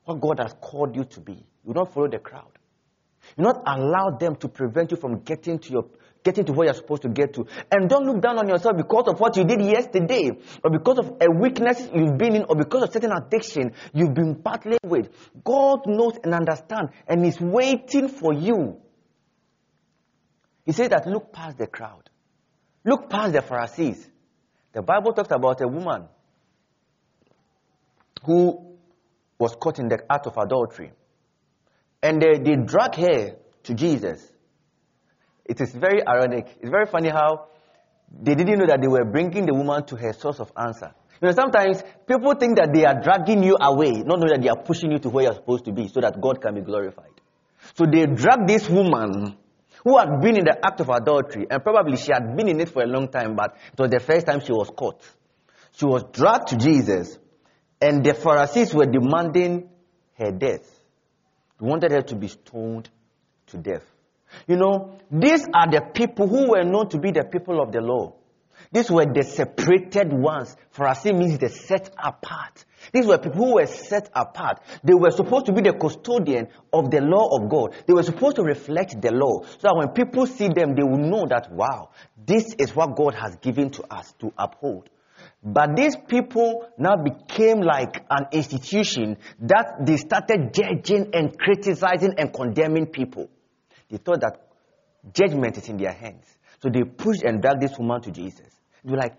what 0.05 0.21
God 0.21 0.41
has 0.41 0.53
called 0.61 0.97
you 0.97 1.05
to 1.05 1.21
be, 1.21 1.47
you 1.65 1.73
don't 1.73 1.95
follow 1.95 2.09
the 2.09 2.19
crowd. 2.19 2.51
You 3.37 3.45
not 3.45 3.63
allow 3.65 4.17
them 4.19 4.35
to 4.37 4.49
prevent 4.49 4.91
you 4.91 4.97
from 4.97 5.21
getting 5.21 5.61
to 5.61 5.71
your 5.71 5.85
getting 6.25 6.45
to 6.45 6.53
where 6.53 6.67
you're 6.67 6.75
supposed 6.75 7.03
to 7.03 7.09
get 7.09 7.35
to. 7.35 7.47
And 7.71 7.89
don't 7.89 8.05
look 8.05 8.21
down 8.21 8.39
on 8.39 8.49
yourself 8.49 8.77
because 8.77 9.09
of 9.09 9.21
what 9.21 9.37
you 9.37 9.45
did 9.45 9.61
yesterday, 9.63 10.31
or 10.63 10.71
because 10.71 10.99
of 10.99 11.17
a 11.21 11.31
weakness 11.31 11.89
you've 11.95 12.19
been 12.19 12.37
in, 12.37 12.45
or 12.49 12.57
because 12.57 12.83
of 12.83 12.93
certain 12.93 13.13
addiction 13.13 13.73
you've 13.93 14.15
been 14.15 14.35
battling 14.35 14.79
with. 14.83 15.09
God 15.45 15.81
knows 15.87 16.19
and 16.23 16.35
understands, 16.35 16.93
and 17.07 17.25
is 17.25 17.41
waiting 17.41 18.09
for 18.09 18.33
you. 18.33 18.81
He 20.65 20.73
says 20.73 20.91
that 20.91 21.07
look 21.07 21.33
past 21.33 21.59
the 21.59 21.67
crowd. 21.67 22.11
Look 22.85 23.09
past 23.09 23.33
the 23.33 23.43
Pharisees. 23.43 24.09
The 24.73 24.83
Bible 24.83 25.13
talks 25.13 25.31
about 25.31 25.61
a 25.63 25.69
woman 25.69 26.05
who 28.25 28.77
was 29.39 29.57
caught 29.57 29.79
in 29.79 29.89
the 29.89 30.01
act 30.11 30.27
of 30.27 30.37
adultery. 30.37 30.93
And 32.03 32.21
they, 32.21 32.39
they 32.39 32.57
drag 32.57 32.95
her 32.97 33.37
to 33.65 33.75
Jesus. 33.75 34.31
It 35.49 35.61
is 35.61 35.73
very 35.73 36.07
ironic. 36.07 36.47
It's 36.61 36.71
very 36.71 36.87
funny 36.87 37.09
how 37.09 37.49
they 38.13 38.35
didn't 38.35 38.59
know 38.59 38.67
that 38.67 38.81
they 38.81 38.89
were 38.89 39.05
bringing 39.05 39.47
the 39.47 39.55
woman 39.55 39.85
to 39.87 39.97
her 39.97 40.13
source 40.13 40.41
of 40.41 40.53
answer. 40.57 40.95
You 41.21 41.29
know, 41.29 41.35
sometimes 41.35 41.83
people 42.07 42.35
think 42.35 42.57
that 42.59 42.73
they 42.73 42.85
are 42.85 43.01
dragging 43.03 43.43
you 43.43 43.57
away, 43.61 44.03
not 44.05 44.21
knowing 44.21 44.33
that 44.35 44.43
they 44.43 44.49
are 44.49 44.63
pushing 44.63 44.93
you 44.93 44.99
to 44.99 45.09
where 45.09 45.25
you're 45.25 45.35
supposed 45.35 45.65
to 45.65 45.73
be 45.73 45.89
so 45.89 46.01
that 46.01 46.21
God 46.21 46.41
can 46.41 46.55
be 46.55 46.61
glorified. 46.61 47.21
So 47.75 47.87
they 47.91 48.07
drag 48.07 48.47
this 48.47 48.69
woman 48.69 49.37
who 49.85 49.99
had 49.99 50.21
been 50.21 50.37
in 50.37 50.45
the 50.45 50.59
act 50.65 50.81
of 50.81 50.91
adultery, 50.91 51.47
and 51.51 51.63
probably 51.63 51.97
she 51.97 52.13
had 52.13 52.37
been 52.37 52.49
in 52.49 52.61
it 52.61 52.69
for 52.69 52.83
a 52.83 52.87
long 52.87 53.09
time, 53.09 53.35
but 53.35 53.57
it 53.73 53.81
was 53.81 53.91
the 53.91 54.01
first 54.01 54.27
time 54.27 54.41
she 54.41 54.53
was 54.53 54.71
caught. 54.71 55.03
She 55.73 55.87
was 55.87 56.05
dragged 56.13 56.49
to 56.49 56.57
Jesus, 56.57 57.19
and 57.81 58.05
the 58.05 58.15
Pharisees 58.15 58.75
were 58.75 58.87
demanding 58.87 59.69
her 60.19 60.31
death. 60.31 60.69
They 61.61 61.67
wanted 61.67 61.93
her 61.93 62.03
to 62.03 62.17
be 62.17 62.29
stoned 62.29 62.91
to 63.49 63.57
death. 63.57 63.85
You 64.47 64.57
know, 64.57 64.99
these 65.11 65.47
are 65.55 65.71
the 65.71 65.83
people 65.93 66.29
who 66.29 66.51
were 66.51 66.65
known 66.65 66.89
to 66.91 66.99
be 66.99 67.11
the 67.11 67.25
people 67.25 67.61
of 67.61 67.73
the 67.73 67.81
law. 67.81 68.15
These 68.71 68.91
were 68.91 69.07
the 69.07 69.23
separated 69.23 70.13
ones. 70.13 70.55
Pharisee 70.75 71.17
means 71.17 71.39
the 71.39 71.49
set 71.49 71.91
apart. 71.97 72.65
These 72.93 73.07
were 73.07 73.19
people 73.19 73.47
who 73.47 73.55
were 73.55 73.67
set 73.67 74.11
apart. 74.15 74.61
They 74.85 74.95
were 74.95 75.11
supposed 75.11 75.47
to 75.47 75.53
be 75.53 75.63
the 75.63 75.73
custodian 75.73 76.49
of 76.73 76.91
the 76.91 77.01
law 77.01 77.37
of 77.37 77.49
God. 77.49 77.75
They 77.87 77.95
were 77.95 78.03
supposed 78.03 78.37
to 78.37 78.43
reflect 78.43 79.01
the 79.01 79.11
law. 79.11 79.45
So 79.45 79.59
that 79.63 79.77
when 79.77 79.89
people 79.89 80.27
see 80.27 80.49
them, 80.49 80.75
they 80.75 80.83
will 80.83 80.99
know 80.99 81.27
that, 81.29 81.51
wow, 81.51 81.91
this 82.17 82.55
is 82.59 82.75
what 82.75 82.95
God 82.95 83.15
has 83.15 83.37
given 83.37 83.71
to 83.71 83.85
us 83.91 84.13
to 84.21 84.33
uphold. 84.37 84.91
But 85.43 85.77
these 85.77 85.97
people 85.97 86.69
now 86.77 86.97
became 86.97 87.61
like 87.61 88.05
an 88.11 88.27
institution 88.33 89.17
that 89.41 89.87
they 89.87 89.97
started 89.97 90.53
judging 90.53 91.11
and 91.15 91.39
criticizing 91.39 92.15
and 92.19 92.33
condemning 92.33 92.87
people. 92.87 93.31
They 93.89 93.97
thought 93.99 94.21
that 94.21 94.49
judgment 95.13 95.57
is 95.57 95.69
in 95.69 95.77
their 95.77 95.93
hands. 95.93 96.25
So 96.63 96.69
they 96.69 96.83
pushed 96.83 97.23
and 97.23 97.41
dragged 97.41 97.63
this 97.63 97.79
woman 97.79 98.01
to 98.03 98.11
Jesus. 98.11 98.49
They 98.85 98.91
were 98.91 98.99
like, 98.99 99.17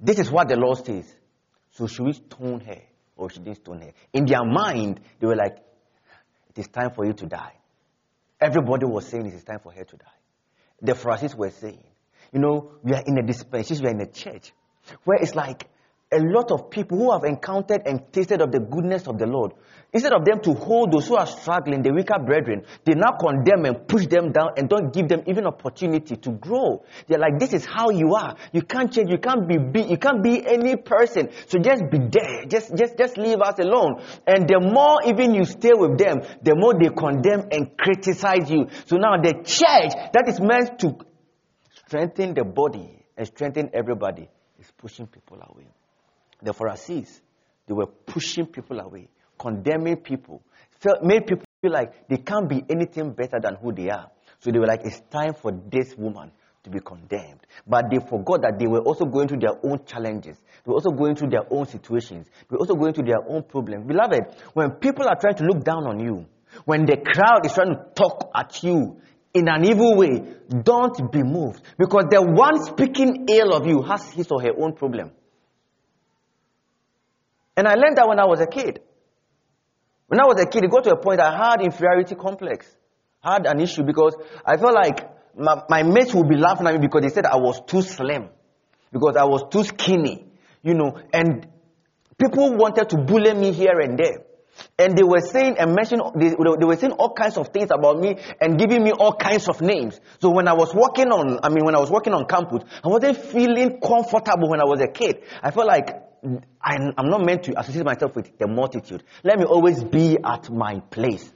this 0.00 0.18
is 0.18 0.30
what 0.30 0.48
the 0.48 0.56
law 0.56 0.74
says. 0.74 1.12
So 1.72 1.86
should 1.86 2.06
we 2.06 2.12
stone 2.12 2.60
her 2.60 2.80
or 3.16 3.30
should 3.30 3.46
we 3.46 3.54
stone 3.54 3.80
her? 3.80 3.92
In 4.12 4.26
their 4.26 4.44
mind, 4.44 5.00
they 5.18 5.26
were 5.26 5.36
like, 5.36 5.56
it 6.50 6.60
is 6.60 6.68
time 6.68 6.90
for 6.94 7.04
you 7.04 7.12
to 7.14 7.26
die. 7.26 7.54
Everybody 8.40 8.86
was 8.86 9.06
saying 9.06 9.26
it 9.26 9.34
is 9.34 9.44
time 9.44 9.60
for 9.62 9.72
her 9.72 9.84
to 9.84 9.96
die. 9.96 10.06
The 10.82 10.94
Pharisees 10.94 11.34
were 11.34 11.50
saying, 11.50 11.82
you 12.32 12.40
know, 12.40 12.72
we 12.82 12.92
are 12.92 13.02
in 13.06 13.18
a 13.18 13.22
dispensation, 13.22 13.84
we 13.84 13.90
are 13.90 13.94
in 13.94 14.00
a 14.00 14.10
church 14.10 14.52
where 15.04 15.18
it's 15.20 15.34
like 15.34 15.68
a 16.14 16.22
lot 16.22 16.50
of 16.52 16.70
people 16.70 16.98
who 16.98 17.12
have 17.12 17.24
encountered 17.24 17.82
and 17.86 18.00
tasted 18.12 18.40
of 18.40 18.52
the 18.52 18.60
goodness 18.60 19.06
of 19.08 19.18
the 19.18 19.26
Lord, 19.26 19.52
instead 19.92 20.12
of 20.12 20.24
them 20.24 20.40
to 20.40 20.52
hold 20.54 20.92
those 20.92 21.08
who 21.08 21.16
are 21.16 21.26
struggling, 21.26 21.82
the 21.82 21.92
weaker 21.92 22.18
brethren, 22.24 22.62
they 22.84 22.94
now 22.94 23.16
condemn 23.18 23.64
and 23.64 23.88
push 23.88 24.06
them 24.06 24.32
down 24.32 24.50
and 24.56 24.68
don't 24.68 24.92
give 24.92 25.08
them 25.08 25.22
even 25.26 25.46
opportunity 25.46 26.16
to 26.16 26.30
grow. 26.32 26.84
They're 27.08 27.18
like, 27.18 27.38
this 27.38 27.52
is 27.52 27.64
how 27.64 27.90
you 27.90 28.14
are. 28.14 28.36
You 28.52 28.62
can't 28.62 28.92
change. 28.92 29.10
You 29.10 29.18
can't 29.18 29.48
be, 29.48 29.58
be 29.58 29.82
you 29.82 29.98
can't 29.98 30.22
be 30.22 30.44
any 30.46 30.76
person. 30.76 31.30
So 31.46 31.58
just 31.58 31.82
be 31.90 31.98
there. 31.98 32.44
Just, 32.46 32.76
just, 32.76 32.98
just 32.98 33.16
leave 33.16 33.40
us 33.40 33.58
alone. 33.58 34.02
And 34.26 34.48
the 34.48 34.60
more 34.60 34.98
even 35.06 35.34
you 35.34 35.44
stay 35.44 35.72
with 35.74 35.98
them, 35.98 36.22
the 36.42 36.54
more 36.54 36.74
they 36.74 36.90
condemn 36.90 37.48
and 37.50 37.76
criticize 37.76 38.50
you. 38.50 38.66
So 38.86 38.96
now 38.96 39.16
the 39.20 39.34
church 39.44 39.94
that 40.12 40.24
is 40.28 40.40
meant 40.40 40.78
to 40.80 40.96
strengthen 41.86 42.34
the 42.34 42.44
body 42.44 43.04
and 43.16 43.26
strengthen 43.26 43.70
everybody 43.72 44.28
is 44.58 44.70
pushing 44.76 45.06
people 45.06 45.38
away 45.40 45.66
the 46.44 46.52
Pharisees, 46.52 47.20
they 47.66 47.74
were 47.74 47.86
pushing 47.86 48.46
people 48.46 48.80
away, 48.80 49.08
condemning 49.38 49.96
people, 49.96 50.42
felt, 50.80 51.02
made 51.02 51.26
people 51.26 51.44
feel 51.62 51.72
like 51.72 52.08
they 52.08 52.18
can't 52.18 52.48
be 52.48 52.62
anything 52.68 53.12
better 53.12 53.38
than 53.40 53.56
who 53.56 53.72
they 53.72 53.90
are. 53.90 54.10
So 54.40 54.50
they 54.50 54.58
were 54.58 54.66
like, 54.66 54.80
it's 54.84 55.00
time 55.10 55.34
for 55.34 55.52
this 55.52 55.94
woman 55.96 56.30
to 56.64 56.70
be 56.70 56.80
condemned. 56.80 57.40
But 57.66 57.86
they 57.90 57.98
forgot 57.98 58.42
that 58.42 58.58
they 58.58 58.66
were 58.66 58.80
also 58.80 59.04
going 59.04 59.28
through 59.28 59.40
their 59.40 59.56
own 59.62 59.84
challenges. 59.86 60.36
They 60.36 60.70
were 60.70 60.74
also 60.74 60.90
going 60.90 61.14
through 61.16 61.30
their 61.30 61.44
own 61.50 61.66
situations. 61.66 62.26
They 62.26 62.54
were 62.54 62.58
also 62.58 62.74
going 62.74 62.94
through 62.94 63.06
their 63.06 63.22
own 63.28 63.44
problems. 63.44 63.86
Beloved, 63.86 64.36
when 64.54 64.72
people 64.72 65.08
are 65.08 65.16
trying 65.16 65.36
to 65.36 65.44
look 65.44 65.64
down 65.64 65.86
on 65.86 66.00
you, 66.00 66.26
when 66.64 66.84
the 66.84 66.96
crowd 66.96 67.46
is 67.46 67.52
trying 67.52 67.74
to 67.74 67.84
talk 67.94 68.30
at 68.34 68.62
you 68.62 69.00
in 69.32 69.48
an 69.48 69.64
evil 69.64 69.96
way, 69.96 70.22
don't 70.62 71.10
be 71.10 71.22
moved. 71.22 71.62
Because 71.78 72.04
the 72.10 72.22
one 72.22 72.62
speaking 72.64 73.26
ill 73.28 73.52
of 73.52 73.66
you 73.66 73.82
has 73.82 74.10
his 74.12 74.28
or 74.30 74.40
her 74.40 74.52
own 74.58 74.74
problem. 74.74 75.10
And 77.56 77.68
I 77.68 77.74
learned 77.74 77.96
that 77.96 78.08
when 78.08 78.18
I 78.18 78.24
was 78.24 78.40
a 78.40 78.46
kid. 78.46 78.80
When 80.06 80.20
I 80.20 80.24
was 80.24 80.40
a 80.40 80.46
kid, 80.46 80.64
it 80.64 80.70
got 80.70 80.84
to 80.84 80.90
a 80.90 80.96
point 80.96 81.20
I 81.20 81.36
had 81.36 81.62
inferiority 81.62 82.14
complex. 82.14 82.66
Had 83.22 83.46
an 83.46 83.60
issue 83.60 83.84
because 83.84 84.14
I 84.44 84.56
felt 84.56 84.74
like 84.74 85.08
my, 85.36 85.62
my 85.68 85.82
mates 85.82 86.14
would 86.14 86.28
be 86.28 86.36
laughing 86.36 86.66
at 86.66 86.74
me 86.74 86.80
because 86.80 87.02
they 87.02 87.08
said 87.08 87.26
I 87.26 87.36
was 87.36 87.60
too 87.66 87.82
slim. 87.82 88.28
Because 88.92 89.16
I 89.16 89.24
was 89.24 89.44
too 89.50 89.64
skinny. 89.64 90.26
You 90.62 90.74
know, 90.74 90.98
and 91.12 91.46
people 92.18 92.54
wanted 92.56 92.88
to 92.90 92.98
bully 92.98 93.34
me 93.34 93.52
here 93.52 93.80
and 93.80 93.98
there. 93.98 94.24
And 94.78 94.96
they 94.96 95.02
were 95.02 95.20
saying 95.20 95.56
and 95.58 95.74
mentioning, 95.74 96.10
they, 96.16 96.28
they, 96.28 96.64
were 96.64 96.76
saying 96.76 96.92
all 96.92 97.12
kinds 97.12 97.36
of 97.36 97.48
things 97.48 97.70
about 97.72 97.98
me 97.98 98.16
and 98.40 98.58
giving 98.58 98.82
me 98.82 98.92
all 98.92 99.14
kinds 99.14 99.48
of 99.48 99.60
names. 99.60 100.00
So 100.20 100.30
when 100.30 100.46
I 100.46 100.52
was 100.52 100.72
working 100.74 101.08
on, 101.08 101.40
I 101.42 101.48
mean, 101.48 101.64
when 101.64 101.74
I 101.74 101.78
was 101.78 101.90
working 101.90 102.14
on 102.14 102.26
campus, 102.26 102.62
I 102.84 102.88
wasn't 102.88 103.16
feeling 103.16 103.80
comfortable 103.80 104.48
when 104.48 104.60
I 104.60 104.64
was 104.64 104.80
a 104.80 104.86
kid. 104.86 105.22
I 105.42 105.50
felt 105.50 105.66
like 105.66 105.88
I'm 106.64 107.10
not 107.10 107.24
meant 107.24 107.42
to 107.44 107.60
associate 107.60 107.84
myself 107.84 108.16
with 108.16 108.38
the 108.38 108.46
multitude. 108.46 109.02
Let 109.22 109.38
me 109.38 109.44
always 109.44 109.84
be 109.84 110.16
at 110.24 110.50
my 110.50 110.80
place. 110.80 111.30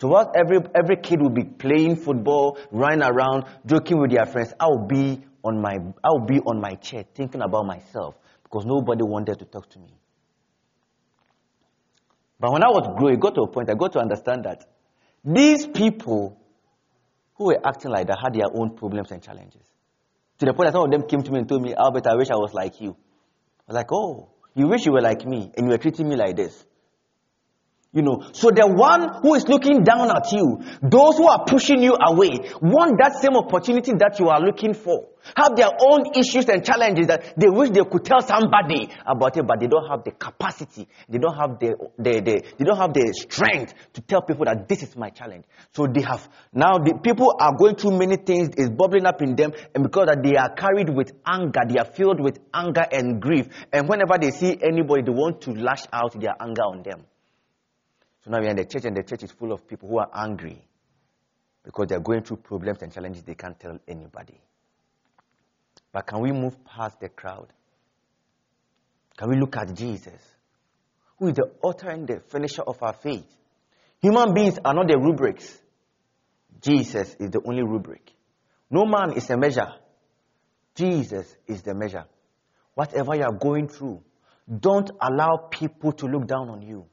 So 0.00 0.06
whilst 0.06 0.30
every, 0.36 0.58
every 0.74 0.96
kid 0.96 1.20
will 1.20 1.30
be 1.30 1.42
playing 1.42 1.96
football, 1.96 2.58
running 2.70 3.02
around, 3.02 3.46
joking 3.66 3.98
with 3.98 4.12
their 4.12 4.26
friends, 4.26 4.52
I'll 4.60 4.86
be 4.86 5.20
on 5.42 5.60
my, 5.60 5.78
I'll 6.04 6.24
be 6.24 6.38
on 6.38 6.60
my 6.60 6.74
chair 6.76 7.04
thinking 7.14 7.42
about 7.42 7.66
myself 7.66 8.14
because 8.44 8.64
nobody 8.64 9.02
wanted 9.02 9.40
to 9.40 9.44
talk 9.44 9.68
to 9.70 9.80
me. 9.80 9.92
But 12.38 12.52
when 12.52 12.62
I 12.62 12.68
was 12.68 12.96
growing, 12.96 13.14
it 13.14 13.20
got 13.20 13.34
to 13.34 13.42
a 13.42 13.48
point, 13.48 13.68
I 13.68 13.74
got 13.74 13.92
to 13.94 13.98
understand 13.98 14.44
that 14.44 14.64
these 15.24 15.66
people 15.66 16.40
who 17.34 17.46
were 17.46 17.58
acting 17.66 17.90
like 17.90 18.06
that 18.06 18.18
had 18.22 18.34
their 18.34 18.46
own 18.54 18.76
problems 18.76 19.10
and 19.10 19.20
challenges. 19.20 19.62
To 20.38 20.46
the 20.46 20.54
point 20.54 20.68
that 20.68 20.72
some 20.74 20.84
of 20.84 20.90
them 20.92 21.02
came 21.08 21.22
to 21.22 21.32
me 21.32 21.40
and 21.40 21.48
told 21.48 21.62
me, 21.62 21.74
Albert, 21.74 22.06
I 22.06 22.14
wish 22.14 22.30
I 22.30 22.36
was 22.36 22.54
like 22.54 22.80
you. 22.80 22.90
I 22.90 23.72
was 23.72 23.74
like, 23.74 23.92
oh, 23.92 24.28
you 24.58 24.66
wish 24.66 24.84
you 24.84 24.92
were 24.92 25.00
like 25.00 25.24
me 25.24 25.52
and 25.56 25.66
you 25.66 25.70
were 25.70 25.78
treating 25.78 26.08
me 26.08 26.16
like 26.16 26.34
this. 26.34 26.64
You 27.90 28.02
know, 28.02 28.20
so 28.32 28.50
the 28.50 28.68
one 28.68 29.22
who 29.22 29.34
is 29.34 29.48
looking 29.48 29.82
down 29.82 30.10
at 30.10 30.30
you, 30.30 30.60
those 30.82 31.16
who 31.16 31.26
are 31.26 31.46
pushing 31.46 31.82
you 31.82 31.96
away, 31.96 32.36
want 32.60 33.00
that 33.00 33.16
same 33.16 33.34
opportunity 33.34 33.92
that 33.96 34.20
you 34.20 34.28
are 34.28 34.38
looking 34.38 34.74
for. 34.74 35.08
Have 35.34 35.56
their 35.56 35.70
own 35.72 36.12
issues 36.14 36.50
and 36.50 36.62
challenges 36.62 37.06
that 37.06 37.32
they 37.40 37.48
wish 37.48 37.70
they 37.70 37.80
could 37.80 38.04
tell 38.04 38.20
somebody 38.20 38.92
about 39.06 39.38
it, 39.38 39.46
but 39.46 39.60
they 39.60 39.68
don't 39.68 39.88
have 39.88 40.04
the 40.04 40.10
capacity. 40.10 40.86
They 41.08 41.16
don't 41.16 41.34
have 41.34 41.58
the, 41.58 41.76
the, 41.96 42.20
the 42.20 42.42
they 42.58 42.64
don't 42.64 42.76
have 42.76 42.92
the 42.92 43.08
strength 43.16 43.72
to 43.94 44.02
tell 44.02 44.20
people 44.20 44.44
that 44.44 44.68
this 44.68 44.82
is 44.82 44.94
my 44.94 45.08
challenge. 45.08 45.46
So 45.72 45.86
they 45.86 46.02
have, 46.02 46.28
now 46.52 46.76
the 46.76 47.00
people 47.02 47.36
are 47.40 47.56
going 47.56 47.76
through 47.76 47.96
many 47.96 48.16
things, 48.16 48.50
is 48.56 48.68
bubbling 48.68 49.06
up 49.06 49.22
in 49.22 49.34
them, 49.34 49.52
and 49.74 49.82
because 49.82 50.08
that 50.08 50.22
they 50.22 50.36
are 50.36 50.52
carried 50.52 50.90
with 50.94 51.12
anger, 51.24 51.60
they 51.66 51.78
are 51.78 51.88
filled 51.88 52.20
with 52.20 52.38
anger 52.52 52.84
and 52.92 53.20
grief. 53.20 53.48
And 53.72 53.88
whenever 53.88 54.18
they 54.20 54.30
see 54.30 54.58
anybody, 54.60 55.02
they 55.08 55.12
want 55.12 55.40
to 55.48 55.52
lash 55.52 55.84
out 55.90 56.12
their 56.20 56.36
anger 56.38 56.68
on 56.68 56.82
them. 56.82 57.06
So 58.28 58.32
now 58.32 58.40
we're 58.40 58.50
in 58.50 58.56
the 58.56 58.66
church, 58.66 58.84
and 58.84 58.94
the 58.94 59.02
church 59.02 59.22
is 59.22 59.30
full 59.30 59.52
of 59.52 59.66
people 59.66 59.88
who 59.88 59.96
are 60.00 60.10
angry 60.12 60.62
because 61.64 61.86
they're 61.88 61.98
going 61.98 62.22
through 62.22 62.36
problems 62.36 62.82
and 62.82 62.92
challenges 62.92 63.22
they 63.22 63.34
can't 63.34 63.58
tell 63.58 63.78
anybody. 63.88 64.38
But 65.90 66.06
can 66.06 66.20
we 66.20 66.32
move 66.32 66.62
past 66.62 67.00
the 67.00 67.08
crowd? 67.08 67.46
Can 69.16 69.30
we 69.30 69.36
look 69.36 69.56
at 69.56 69.74
Jesus, 69.74 70.20
who 71.16 71.28
is 71.28 71.36
the 71.36 71.50
author 71.62 71.88
and 71.88 72.06
the 72.06 72.20
finisher 72.20 72.60
of 72.60 72.82
our 72.82 72.92
faith? 72.92 73.24
Human 74.02 74.34
beings 74.34 74.58
are 74.62 74.74
not 74.74 74.88
the 74.88 74.98
rubrics. 74.98 75.58
Jesus 76.60 77.16
is 77.18 77.30
the 77.30 77.40
only 77.46 77.62
rubric. 77.62 78.12
No 78.70 78.84
man 78.84 79.14
is 79.16 79.30
a 79.30 79.38
measure. 79.38 79.72
Jesus 80.74 81.34
is 81.46 81.62
the 81.62 81.74
measure. 81.74 82.04
Whatever 82.74 83.16
you 83.16 83.22
are 83.22 83.32
going 83.32 83.68
through, 83.68 84.02
don't 84.60 84.90
allow 85.00 85.48
people 85.50 85.92
to 85.92 86.04
look 86.04 86.26
down 86.26 86.50
on 86.50 86.60
you. 86.60 86.84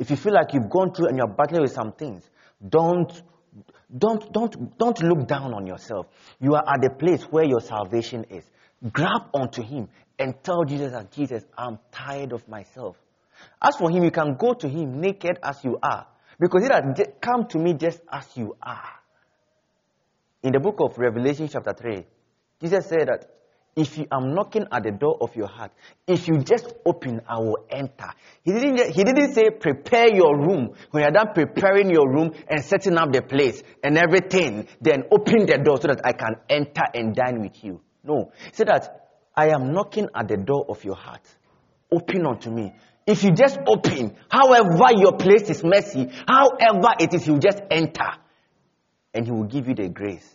If 0.00 0.08
you 0.08 0.16
feel 0.16 0.32
like 0.32 0.54
you've 0.54 0.70
gone 0.70 0.94
through 0.94 1.08
and 1.08 1.18
you're 1.18 1.28
battling 1.28 1.60
with 1.60 1.72
some 1.72 1.92
things, 1.92 2.24
don't, 2.66 3.12
don't, 3.96 4.32
don't, 4.32 4.78
don't 4.78 5.02
look 5.02 5.28
down 5.28 5.52
on 5.52 5.66
yourself. 5.66 6.06
You 6.40 6.54
are 6.54 6.64
at 6.66 6.80
the 6.80 6.88
place 6.88 7.22
where 7.24 7.44
your 7.44 7.60
salvation 7.60 8.24
is. 8.30 8.42
Grab 8.90 9.24
onto 9.34 9.62
Him 9.62 9.90
and 10.18 10.42
tell 10.42 10.64
Jesus 10.64 10.94
Jesus, 11.12 11.44
I'm 11.56 11.78
tired 11.92 12.32
of 12.32 12.48
myself. 12.48 12.96
As 13.60 13.76
for 13.76 13.90
Him, 13.90 14.02
you 14.02 14.10
can 14.10 14.36
go 14.36 14.54
to 14.54 14.66
Him 14.66 15.02
naked 15.02 15.38
as 15.42 15.62
you 15.62 15.78
are. 15.82 16.06
Because 16.40 16.62
He 16.62 16.70
has 16.72 17.06
come 17.20 17.46
to 17.48 17.58
me 17.58 17.74
just 17.74 18.00
as 18.10 18.26
you 18.34 18.56
are. 18.62 18.88
In 20.42 20.52
the 20.52 20.60
book 20.60 20.76
of 20.80 20.96
Revelation 20.96 21.46
chapter 21.52 21.74
3, 21.74 22.06
Jesus 22.62 22.86
said 22.86 23.06
that 23.06 23.39
if 23.76 23.96
you, 23.96 24.06
I'm 24.10 24.34
knocking 24.34 24.66
at 24.72 24.82
the 24.82 24.90
door 24.90 25.16
of 25.20 25.34
your 25.36 25.46
heart, 25.46 25.70
if 26.06 26.26
you 26.26 26.38
just 26.38 26.72
open, 26.84 27.20
I 27.28 27.38
will 27.38 27.66
enter. 27.70 28.10
He 28.42 28.52
didn't, 28.52 28.94
he 28.94 29.04
didn't 29.04 29.32
say 29.32 29.50
prepare 29.50 30.12
your 30.14 30.36
room. 30.36 30.74
When 30.90 31.02
you're 31.02 31.12
done 31.12 31.28
preparing 31.34 31.90
your 31.90 32.10
room 32.10 32.32
and 32.48 32.64
setting 32.64 32.96
up 32.96 33.12
the 33.12 33.22
place 33.22 33.62
and 33.84 33.96
everything, 33.96 34.66
then 34.80 35.04
open 35.12 35.46
the 35.46 35.58
door 35.58 35.80
so 35.80 35.88
that 35.88 36.00
I 36.04 36.12
can 36.12 36.34
enter 36.48 36.82
and 36.94 37.14
dine 37.14 37.40
with 37.40 37.62
you. 37.62 37.80
No. 38.02 38.32
He 38.44 38.50
said 38.52 38.68
that 38.68 39.08
I 39.36 39.48
am 39.48 39.72
knocking 39.72 40.08
at 40.14 40.26
the 40.28 40.36
door 40.36 40.66
of 40.68 40.84
your 40.84 40.96
heart. 40.96 41.22
Open 41.92 42.26
unto 42.26 42.50
me. 42.50 42.74
If 43.06 43.24
you 43.24 43.32
just 43.32 43.58
open, 43.66 44.16
however 44.30 44.92
your 44.96 45.16
place 45.16 45.48
is 45.48 45.64
messy, 45.64 46.08
however 46.26 46.94
it 46.98 47.14
is, 47.14 47.26
you 47.26 47.38
just 47.38 47.60
enter. 47.70 48.10
And 49.14 49.26
he 49.26 49.32
will 49.32 49.44
give 49.44 49.68
you 49.68 49.74
the 49.74 49.88
grace 49.88 50.28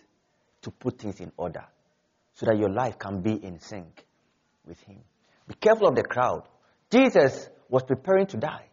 to 0.63 0.71
put 0.71 0.97
things 0.97 1.19
in 1.19 1.31
order 1.37 1.65
so 2.35 2.45
that 2.45 2.57
your 2.57 2.69
life 2.69 2.99
can 2.99 3.21
be 3.21 3.33
in 3.33 3.59
sync 3.59 4.05
with 4.65 4.79
Him. 4.81 4.99
Be 5.47 5.55
careful 5.55 5.87
of 5.87 5.95
the 5.95 6.03
crowd. 6.03 6.43
Jesus 6.91 7.49
was 7.69 7.83
preparing 7.83 8.27
to 8.27 8.37
die. 8.37 8.65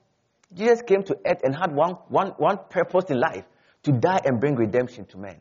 Jesus 0.55 0.83
came 0.83 1.03
to 1.05 1.17
earth 1.27 1.41
and 1.43 1.57
had 1.57 1.75
one, 1.75 1.93
one, 2.09 2.29
one 2.37 2.59
purpose 2.69 3.07
in 3.11 3.19
life 3.19 3.45
to 3.85 3.93
die 3.93 4.21
and 4.25 4.41
bring 4.41 4.55
redemption 4.55 5.07
to 5.07 5.19
men. 5.19 5.37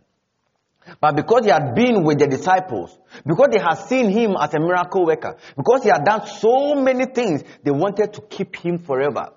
But 0.99 1.15
because 1.15 1.45
he 1.45 1.51
had 1.51 1.75
been 1.75 2.03
with 2.03 2.19
the 2.19 2.27
disciples, 2.27 2.97
because 3.25 3.49
they 3.51 3.60
had 3.60 3.75
seen 3.75 4.10
him 4.10 4.36
as 4.39 4.53
a 4.53 4.60
miracle 4.60 5.05
worker, 5.05 5.38
because 5.55 5.84
he 5.84 5.89
had 5.89 6.03
done 6.03 6.25
so 6.25 6.75
many 6.75 7.05
things, 7.05 7.43
they 7.63 7.71
wanted 7.71 8.13
to 8.13 8.21
keep 8.21 8.55
him 8.55 8.79
forever. 8.79 9.29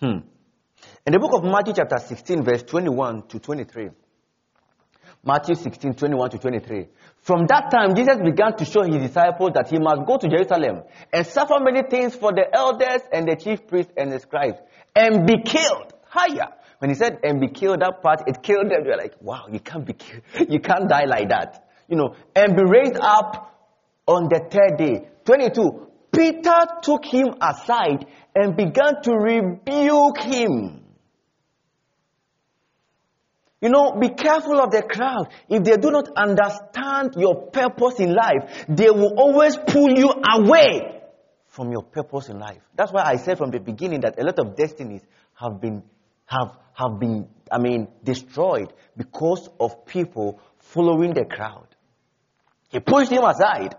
Hmm. 0.00 0.18
In 1.06 1.12
the 1.12 1.18
book 1.18 1.32
of 1.34 1.44
Matthew, 1.44 1.74
chapter 1.74 1.98
16, 1.98 2.44
verse 2.44 2.62
21 2.62 3.26
to 3.28 3.40
23, 3.40 3.90
Matthew 5.22 5.54
16, 5.54 5.94
21 5.94 6.30
to 6.30 6.38
23. 6.38 6.86
From 7.20 7.46
that 7.48 7.70
time, 7.70 7.94
Jesus 7.94 8.16
began 8.24 8.56
to 8.56 8.64
show 8.64 8.82
his 8.82 9.02
disciples 9.02 9.50
that 9.54 9.68
he 9.68 9.78
must 9.78 10.06
go 10.06 10.16
to 10.16 10.28
Jerusalem 10.28 10.82
and 11.12 11.26
suffer 11.26 11.56
many 11.60 11.82
things 11.82 12.14
for 12.14 12.32
the 12.32 12.44
elders 12.54 13.02
and 13.12 13.28
the 13.28 13.36
chief 13.36 13.66
priests 13.66 13.92
and 13.96 14.10
the 14.10 14.18
scribes 14.18 14.58
and 14.96 15.26
be 15.26 15.42
killed. 15.44 15.92
Higher. 16.08 16.48
When 16.78 16.88
he 16.88 16.96
said 16.96 17.18
and 17.22 17.40
be 17.40 17.48
killed, 17.48 17.80
that 17.80 18.00
part, 18.02 18.22
it 18.26 18.42
killed 18.42 18.70
them. 18.70 18.82
They 18.82 18.90
were 18.90 18.96
like, 18.96 19.14
wow, 19.20 19.44
you 19.52 19.60
can't 19.60 19.84
be 19.84 19.92
killed. 19.92 20.22
You 20.48 20.58
can't 20.58 20.88
die 20.88 21.04
like 21.04 21.28
that. 21.28 21.68
You 21.88 21.96
know, 21.96 22.16
and 22.34 22.56
be 22.56 22.62
raised 22.64 22.96
up 22.98 23.54
on 24.06 24.28
the 24.30 24.40
third 24.50 24.78
day. 24.78 25.08
22. 25.26 25.88
Peter 26.12 26.66
took 26.82 27.04
him 27.04 27.34
aside 27.40 28.06
and 28.34 28.56
began 28.56 29.02
to 29.02 29.12
rebuke 29.12 30.18
him. 30.18 30.79
You 33.60 33.68
know, 33.68 33.92
be 33.92 34.08
careful 34.08 34.58
of 34.58 34.70
the 34.70 34.82
crowd. 34.82 35.28
If 35.48 35.64
they 35.64 35.76
do 35.76 35.90
not 35.90 36.08
understand 36.16 37.14
your 37.16 37.48
purpose 37.50 38.00
in 38.00 38.14
life, 38.14 38.64
they 38.68 38.90
will 38.90 39.14
always 39.18 39.56
pull 39.56 39.90
you 39.90 40.10
away 40.10 41.02
from 41.48 41.70
your 41.70 41.82
purpose 41.82 42.28
in 42.28 42.38
life. 42.38 42.62
That's 42.74 42.92
why 42.92 43.02
I 43.02 43.16
said 43.16 43.36
from 43.36 43.50
the 43.50 43.60
beginning 43.60 44.00
that 44.00 44.18
a 44.18 44.24
lot 44.24 44.38
of 44.38 44.56
destinies 44.56 45.02
have 45.34 45.60
been, 45.60 45.82
have, 46.24 46.56
have 46.72 46.98
been, 46.98 47.28
I 47.52 47.58
mean, 47.58 47.88
destroyed 48.02 48.72
because 48.96 49.50
of 49.58 49.84
people 49.84 50.40
following 50.58 51.12
the 51.12 51.26
crowd. 51.26 51.66
He 52.70 52.80
pushed 52.80 53.10
him 53.10 53.24
aside. 53.24 53.74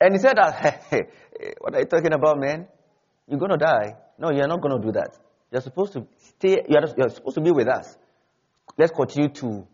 And 0.00 0.14
he 0.14 0.20
said 0.20 0.36
that, 0.36 0.84
hey, 0.90 1.00
what 1.58 1.74
are 1.74 1.80
you 1.80 1.86
talking 1.86 2.12
about, 2.12 2.38
man? 2.38 2.68
You're 3.26 3.38
going 3.38 3.52
to 3.52 3.56
die. 3.56 3.96
No, 4.18 4.30
you're 4.30 4.46
not 4.46 4.60
going 4.60 4.80
to 4.80 4.86
do 4.86 4.92
that. 4.92 5.16
You're 5.50 5.62
supposed 5.62 5.94
to 5.94 6.06
stay, 6.18 6.62
you're, 6.68 6.84
you're 6.96 7.08
supposed 7.08 7.34
to 7.34 7.40
be 7.40 7.50
with 7.50 7.68
us. 7.68 7.96
Let's 8.78 8.92
continue 8.92 9.28
to 9.30 9.66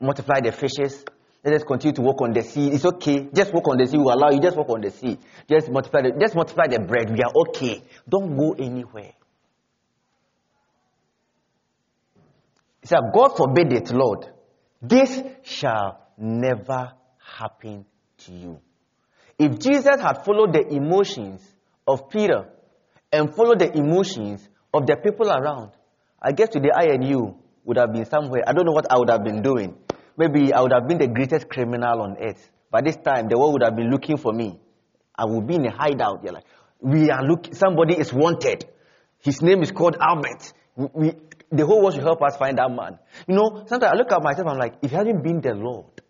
multiply 0.00 0.40
the 0.40 0.52
fishes. 0.52 1.04
Let 1.44 1.54
us 1.54 1.64
continue 1.64 1.94
to 1.94 2.02
walk 2.02 2.22
on 2.22 2.32
the 2.32 2.42
sea. 2.42 2.68
It's 2.68 2.84
okay. 2.84 3.28
Just 3.34 3.52
walk 3.52 3.68
on 3.68 3.78
the 3.78 3.86
sea. 3.86 3.98
We 3.98 4.04
allow 4.04 4.30
you. 4.30 4.40
Just 4.40 4.56
walk 4.56 4.68
on 4.70 4.80
the 4.80 4.90
sea. 4.90 5.18
Just 5.48 5.70
multiply 5.70 6.02
the, 6.02 6.12
just 6.20 6.34
multiply 6.34 6.66
the 6.68 6.80
bread. 6.80 7.10
We 7.10 7.22
are 7.22 7.32
okay. 7.48 7.82
Don't 8.08 8.36
go 8.36 8.52
anywhere. 8.52 9.12
He 12.80 12.86
said, 12.88 13.00
God 13.12 13.36
forbid 13.36 13.72
it, 13.72 13.90
Lord. 13.92 14.26
This 14.80 15.20
shall 15.42 16.00
never 16.16 16.92
happen 17.38 17.86
to 18.18 18.32
you. 18.32 18.60
If 19.38 19.58
Jesus 19.58 20.00
had 20.00 20.24
followed 20.24 20.52
the 20.52 20.66
emotions 20.68 21.40
of 21.86 22.08
Peter 22.08 22.48
and 23.12 23.34
followed 23.34 23.58
the 23.58 23.76
emotions 23.76 24.48
of 24.72 24.86
the 24.86 24.96
people 24.96 25.30
around, 25.30 25.72
I 26.20 26.32
guess 26.32 26.50
today 26.50 26.70
I 26.74 26.84
and 26.84 27.04
you 27.04 27.41
would 27.64 27.76
have 27.76 27.92
been 27.92 28.04
somewhere. 28.04 28.42
I 28.46 28.52
don't 28.52 28.66
know 28.66 28.72
what 28.72 28.90
I 28.90 28.98
would 28.98 29.10
have 29.10 29.24
been 29.24 29.42
doing. 29.42 29.76
Maybe 30.16 30.52
I 30.52 30.60
would 30.60 30.72
have 30.72 30.86
been 30.88 30.98
the 30.98 31.08
greatest 31.08 31.48
criminal 31.48 32.02
on 32.02 32.16
earth. 32.20 32.50
By 32.70 32.80
this 32.82 32.96
time, 32.96 33.28
the 33.28 33.38
world 33.38 33.54
would 33.54 33.62
have 33.62 33.76
been 33.76 33.90
looking 33.90 34.16
for 34.16 34.32
me. 34.32 34.58
I 35.16 35.24
would 35.24 35.46
be 35.46 35.54
in 35.56 35.66
a 35.66 35.70
hideout. 35.70 36.22
You're 36.24 36.32
like, 36.32 36.46
we 36.80 37.10
are 37.10 37.22
looking, 37.22 37.54
somebody 37.54 37.94
is 37.94 38.12
wanted. 38.12 38.64
His 39.18 39.40
name 39.42 39.62
is 39.62 39.70
called 39.70 39.96
Albert. 40.00 40.52
We, 40.74 41.12
the 41.50 41.66
whole 41.66 41.82
world 41.82 41.94
should 41.94 42.02
help 42.02 42.22
us 42.22 42.36
find 42.36 42.58
that 42.58 42.70
man. 42.70 42.98
You 43.28 43.36
know, 43.36 43.64
sometimes 43.66 43.92
I 43.92 43.96
look 43.96 44.10
at 44.10 44.22
myself, 44.22 44.48
I'm 44.48 44.58
like, 44.58 44.74
if 44.82 44.92
it 44.92 44.96
hadn't 44.96 45.22
been 45.22 45.40
the 45.40 45.54
Lord, 45.54 46.00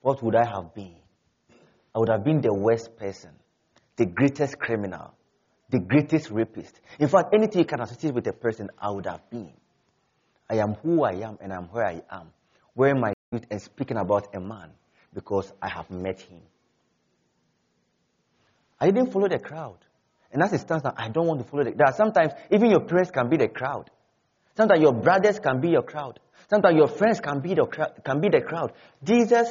what 0.00 0.22
would 0.22 0.36
I 0.36 0.44
have 0.44 0.74
been? 0.74 0.96
I 1.94 1.98
would 1.98 2.08
have 2.08 2.24
been 2.24 2.40
the 2.40 2.54
worst 2.54 2.96
person, 2.96 3.30
the 3.96 4.06
greatest 4.06 4.58
criminal, 4.58 5.12
the 5.68 5.80
greatest 5.80 6.30
rapist. 6.30 6.80
In 6.98 7.08
fact, 7.08 7.34
anything 7.34 7.60
you 7.60 7.66
can 7.66 7.80
associate 7.80 8.14
with 8.14 8.26
a 8.28 8.32
person, 8.32 8.70
I 8.78 8.90
would 8.90 9.06
have 9.06 9.28
been. 9.28 9.52
I 10.52 10.56
am 10.56 10.74
who 10.74 11.02
I 11.02 11.12
am 11.12 11.38
and 11.40 11.50
I'm 11.50 11.64
where 11.68 11.86
I 11.86 12.02
am, 12.10 12.30
wearing 12.74 13.00
my 13.00 13.14
suit 13.32 13.46
and 13.50 13.62
speaking 13.62 13.96
about 13.96 14.34
a 14.34 14.40
man 14.40 14.68
because 15.14 15.50
I 15.62 15.70
have 15.70 15.90
met 15.90 16.20
him. 16.20 16.42
I 18.78 18.90
didn't 18.90 19.12
follow 19.12 19.28
the 19.28 19.38
crowd. 19.38 19.78
And 20.30 20.42
that's 20.42 20.52
the 20.52 20.58
stance 20.58 20.82
that 20.82 20.94
I 20.98 21.08
don't 21.08 21.26
want 21.26 21.40
to 21.42 21.48
follow. 21.48 21.64
The, 21.64 21.70
there 21.70 21.86
are 21.86 21.94
sometimes, 21.94 22.32
even 22.50 22.70
your 22.70 22.80
parents 22.80 23.10
can 23.10 23.30
be 23.30 23.38
the 23.38 23.48
crowd. 23.48 23.90
Sometimes 24.54 24.82
your 24.82 24.92
brothers 24.92 25.38
can 25.38 25.58
be 25.62 25.70
your 25.70 25.82
crowd. 25.82 26.20
Sometimes 26.50 26.76
your 26.76 26.88
friends 26.88 27.20
can 27.20 27.40
be 27.40 27.54
the, 27.54 27.64
can 28.04 28.20
be 28.20 28.28
the 28.28 28.42
crowd. 28.42 28.72
Jesus, 29.02 29.48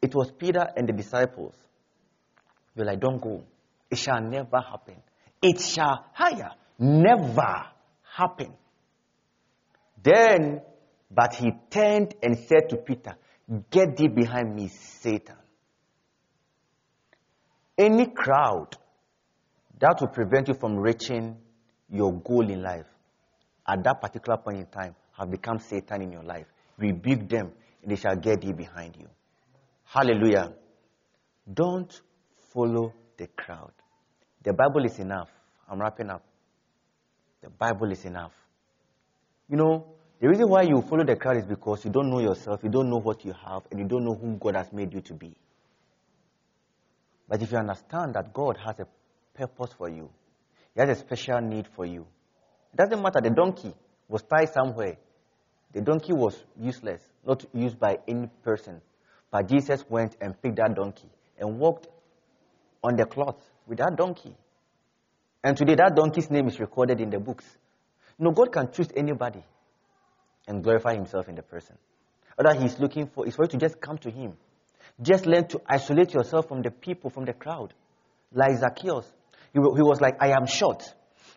it 0.00 0.12
was 0.16 0.32
Peter 0.32 0.66
and 0.76 0.88
the 0.88 0.92
disciples. 0.92 1.54
You're 2.74 2.86
like, 2.86 2.98
don't 2.98 3.20
go. 3.20 3.44
It 3.88 3.98
shall 3.98 4.20
never 4.20 4.60
happen. 4.60 4.96
It 5.40 5.60
shall 5.60 6.06
higher 6.12 6.50
never 6.76 7.66
happen. 8.16 8.54
Then, 10.02 10.60
but 11.10 11.34
he 11.34 11.52
turned 11.70 12.14
and 12.22 12.38
said 12.38 12.68
to 12.70 12.76
Peter, 12.76 13.16
Get 13.70 13.96
thee 13.96 14.08
behind 14.08 14.54
me, 14.54 14.68
Satan. 14.68 15.36
Any 17.76 18.06
crowd 18.06 18.76
that 19.78 19.98
will 20.00 20.08
prevent 20.08 20.48
you 20.48 20.54
from 20.54 20.76
reaching 20.76 21.36
your 21.90 22.12
goal 22.12 22.48
in 22.48 22.62
life 22.62 22.86
at 23.66 23.82
that 23.84 24.00
particular 24.00 24.38
point 24.38 24.58
in 24.58 24.66
time 24.66 24.94
have 25.18 25.30
become 25.30 25.58
Satan 25.58 26.02
in 26.02 26.12
your 26.12 26.22
life. 26.22 26.46
Rebuke 26.78 27.28
them, 27.28 27.52
and 27.82 27.90
they 27.90 27.96
shall 27.96 28.16
get 28.16 28.40
thee 28.40 28.52
behind 28.52 28.96
you. 28.96 29.08
Hallelujah. 29.84 30.52
Don't 31.52 32.00
follow 32.52 32.92
the 33.18 33.26
crowd. 33.36 33.72
The 34.42 34.52
Bible 34.52 34.84
is 34.84 34.98
enough. 34.98 35.28
I'm 35.68 35.80
wrapping 35.80 36.10
up. 36.10 36.24
The 37.42 37.50
Bible 37.50 37.90
is 37.90 38.04
enough. 38.04 38.32
You 39.52 39.58
know, 39.58 39.84
the 40.18 40.28
reason 40.28 40.48
why 40.48 40.62
you 40.62 40.80
follow 40.80 41.04
the 41.04 41.14
crowd 41.14 41.36
is 41.36 41.44
because 41.44 41.84
you 41.84 41.90
don't 41.90 42.08
know 42.08 42.20
yourself, 42.20 42.60
you 42.62 42.70
don't 42.70 42.88
know 42.88 42.96
what 42.96 43.22
you 43.22 43.34
have, 43.34 43.64
and 43.70 43.80
you 43.80 43.86
don't 43.86 44.02
know 44.02 44.14
whom 44.14 44.38
God 44.38 44.56
has 44.56 44.72
made 44.72 44.94
you 44.94 45.02
to 45.02 45.12
be. 45.12 45.36
But 47.28 47.42
if 47.42 47.52
you 47.52 47.58
understand 47.58 48.14
that 48.14 48.32
God 48.32 48.56
has 48.64 48.80
a 48.80 48.86
purpose 49.34 49.74
for 49.76 49.90
you, 49.90 50.08
He 50.74 50.80
has 50.80 50.88
a 50.88 50.94
special 50.94 51.38
need 51.42 51.68
for 51.76 51.84
you, 51.84 52.06
it 52.72 52.78
doesn't 52.78 53.02
matter. 53.02 53.20
The 53.20 53.28
donkey 53.28 53.74
was 54.08 54.22
tied 54.22 54.54
somewhere. 54.54 54.96
The 55.74 55.82
donkey 55.82 56.14
was 56.14 56.34
useless, 56.58 57.02
not 57.26 57.44
used 57.52 57.78
by 57.78 57.98
any 58.08 58.28
person. 58.42 58.80
But 59.30 59.48
Jesus 59.48 59.84
went 59.86 60.16
and 60.22 60.40
picked 60.40 60.56
that 60.56 60.74
donkey 60.74 61.10
and 61.38 61.58
walked 61.58 61.88
on 62.82 62.96
the 62.96 63.04
cloth 63.04 63.36
with 63.66 63.78
that 63.78 63.96
donkey. 63.96 64.34
And 65.44 65.58
today, 65.58 65.74
that 65.74 65.94
donkey's 65.94 66.30
name 66.30 66.48
is 66.48 66.58
recorded 66.58 67.02
in 67.02 67.10
the 67.10 67.18
books. 67.18 67.44
Know, 68.22 68.30
God 68.30 68.52
can 68.52 68.70
choose 68.70 68.88
anybody 68.94 69.42
and 70.46 70.62
glorify 70.62 70.94
himself 70.94 71.28
in 71.28 71.34
the 71.34 71.42
person. 71.42 71.76
All 72.38 72.44
that 72.44 72.62
he's 72.62 72.78
looking 72.78 73.08
for 73.08 73.26
is 73.26 73.34
for 73.34 73.44
you 73.44 73.48
to 73.48 73.56
just 73.56 73.80
come 73.80 73.98
to 73.98 74.10
him. 74.10 74.34
Just 75.00 75.26
learn 75.26 75.48
to 75.48 75.60
isolate 75.66 76.14
yourself 76.14 76.46
from 76.46 76.62
the 76.62 76.70
people, 76.70 77.10
from 77.10 77.24
the 77.24 77.32
crowd. 77.32 77.74
Like 78.32 78.58
Zacchaeus. 78.58 79.06
He, 79.52 79.58
he 79.58 79.82
was 79.82 80.00
like, 80.00 80.22
I 80.22 80.28
am 80.28 80.46
short. 80.46 80.82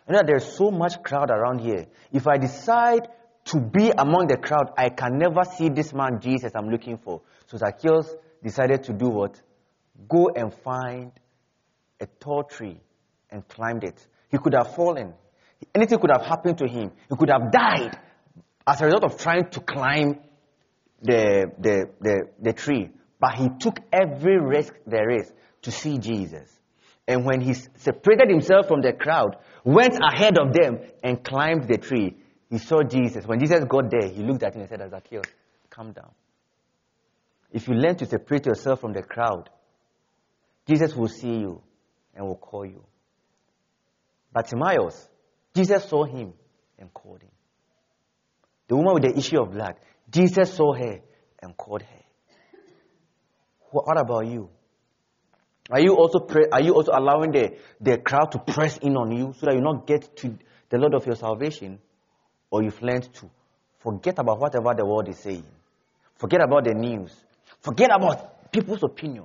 You 0.08 0.14
know, 0.14 0.22
there's 0.24 0.56
so 0.56 0.70
much 0.70 1.02
crowd 1.02 1.30
around 1.30 1.60
here. 1.60 1.86
If 2.12 2.28
I 2.28 2.38
decide 2.38 3.08
to 3.46 3.60
be 3.60 3.90
among 3.90 4.28
the 4.28 4.36
crowd, 4.36 4.70
I 4.78 4.88
can 4.88 5.18
never 5.18 5.42
see 5.44 5.68
this 5.68 5.92
man 5.92 6.20
Jesus 6.20 6.52
I'm 6.54 6.68
looking 6.68 6.98
for. 6.98 7.22
So 7.46 7.56
Zacchaeus 7.56 8.14
decided 8.44 8.84
to 8.84 8.92
do 8.92 9.08
what? 9.08 9.40
Go 10.08 10.30
and 10.34 10.54
find 10.54 11.10
a 12.00 12.06
tall 12.20 12.44
tree 12.44 12.78
and 13.30 13.46
climbed 13.48 13.82
it. 13.82 14.06
He 14.30 14.38
could 14.38 14.54
have 14.54 14.74
fallen. 14.76 15.14
Anything 15.74 15.98
could 15.98 16.10
have 16.10 16.26
happened 16.26 16.58
to 16.58 16.66
him. 16.68 16.90
He 17.08 17.16
could 17.16 17.30
have 17.30 17.50
died 17.50 17.98
as 18.66 18.80
a 18.80 18.84
result 18.86 19.04
of 19.04 19.18
trying 19.18 19.48
to 19.50 19.60
climb 19.60 20.18
the, 21.02 21.50
the, 21.58 21.90
the, 22.00 22.28
the 22.40 22.52
tree. 22.52 22.90
but 23.20 23.34
he 23.34 23.48
took 23.58 23.78
every 23.92 24.38
risk 24.38 24.74
there 24.86 25.10
is 25.10 25.32
to 25.62 25.70
see 25.70 25.98
Jesus. 25.98 26.50
And 27.08 27.24
when 27.24 27.40
he 27.40 27.54
separated 27.54 28.28
himself 28.28 28.66
from 28.66 28.82
the 28.82 28.92
crowd, 28.92 29.36
went 29.64 29.98
ahead 30.02 30.38
of 30.38 30.52
them 30.52 30.78
and 31.02 31.22
climbed 31.22 31.68
the 31.68 31.78
tree, 31.78 32.16
he 32.50 32.58
saw 32.58 32.82
Jesus. 32.82 33.26
When 33.26 33.38
Jesus 33.38 33.64
got 33.64 33.90
there, 33.90 34.08
he 34.08 34.22
looked 34.22 34.42
at 34.42 34.54
him 34.54 34.62
and 34.62 34.68
said, 34.68 34.80
Zacchaeus, 34.90 35.26
come 35.70 35.92
down. 35.92 36.10
If 37.52 37.68
you 37.68 37.74
learn 37.74 37.96
to 37.96 38.06
separate 38.06 38.46
yourself 38.46 38.80
from 38.80 38.92
the 38.92 39.02
crowd, 39.02 39.50
Jesus 40.66 40.94
will 40.94 41.08
see 41.08 41.38
you 41.38 41.62
and 42.14 42.26
will 42.26 42.36
call 42.36 42.66
you. 42.66 42.84
But 44.32 44.48
Timaeus, 44.48 45.08
Jesus 45.56 45.88
saw 45.88 46.04
him 46.04 46.34
and 46.78 46.92
called 46.92 47.22
him. 47.22 47.30
The 48.68 48.76
woman 48.76 48.94
with 48.94 49.02
the 49.04 49.18
issue 49.18 49.40
of 49.40 49.52
blood, 49.52 49.76
Jesus 50.10 50.52
saw 50.52 50.74
her 50.74 51.00
and 51.40 51.56
called 51.56 51.82
her. 51.82 52.02
What 53.70 53.98
about 53.98 54.26
you? 54.26 54.50
Are 55.70 55.80
you 55.80 55.96
also 55.96 56.26
are 56.52 56.60
you 56.60 56.74
also 56.74 56.92
allowing 56.92 57.32
the, 57.32 57.56
the 57.80 57.98
crowd 57.98 58.32
to 58.32 58.38
press 58.38 58.76
in 58.78 58.96
on 58.96 59.16
you 59.16 59.34
so 59.38 59.46
that 59.46 59.54
you 59.54 59.60
not 59.60 59.86
get 59.86 60.14
to 60.18 60.38
the 60.68 60.78
Lord 60.78 60.94
of 60.94 61.06
your 61.06 61.16
salvation? 61.16 61.78
Or 62.50 62.62
you've 62.62 62.80
learned 62.82 63.12
to 63.14 63.30
forget 63.80 64.18
about 64.18 64.38
whatever 64.38 64.74
the 64.74 64.84
world 64.84 65.08
is 65.08 65.18
saying. 65.18 65.44
Forget 66.16 66.40
about 66.42 66.64
the 66.64 66.74
news. 66.74 67.14
Forget 67.60 67.90
about 67.92 68.52
people's 68.52 68.82
opinion 68.82 69.24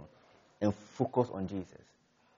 and 0.59 0.73
focus 0.97 1.29
on 1.31 1.47
Jesus. 1.47 1.81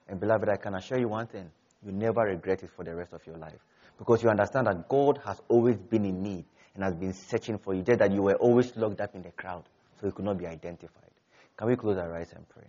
And 0.08 0.20
beloved, 0.20 0.48
I 0.48 0.56
can 0.56 0.74
assure 0.74 0.98
you 0.98 1.08
one 1.08 1.26
thing. 1.26 1.50
You 1.84 1.92
never 1.92 2.22
regret 2.22 2.62
it 2.62 2.70
for 2.76 2.84
the 2.84 2.94
rest 2.94 3.12
of 3.12 3.26
your 3.26 3.36
life. 3.38 3.60
Because 3.98 4.22
you 4.22 4.28
understand 4.28 4.66
that 4.66 4.88
God 4.88 5.20
has 5.24 5.40
always 5.48 5.76
been 5.76 6.04
in 6.04 6.22
need 6.22 6.44
and 6.74 6.84
has 6.84 6.94
been 6.94 7.12
searching 7.12 7.58
for 7.58 7.74
you. 7.74 7.82
Just 7.82 8.00
that 8.00 8.12
you 8.12 8.22
were 8.22 8.34
always 8.34 8.76
locked 8.76 9.00
up 9.00 9.14
in 9.14 9.22
the 9.22 9.30
crowd, 9.30 9.64
so 10.00 10.06
you 10.06 10.12
could 10.12 10.24
not 10.24 10.38
be 10.38 10.46
identified. 10.46 11.10
Can 11.56 11.68
we 11.68 11.76
close 11.76 11.96
our 11.98 12.14
eyes 12.16 12.32
and 12.34 12.48
pray? 12.48 12.66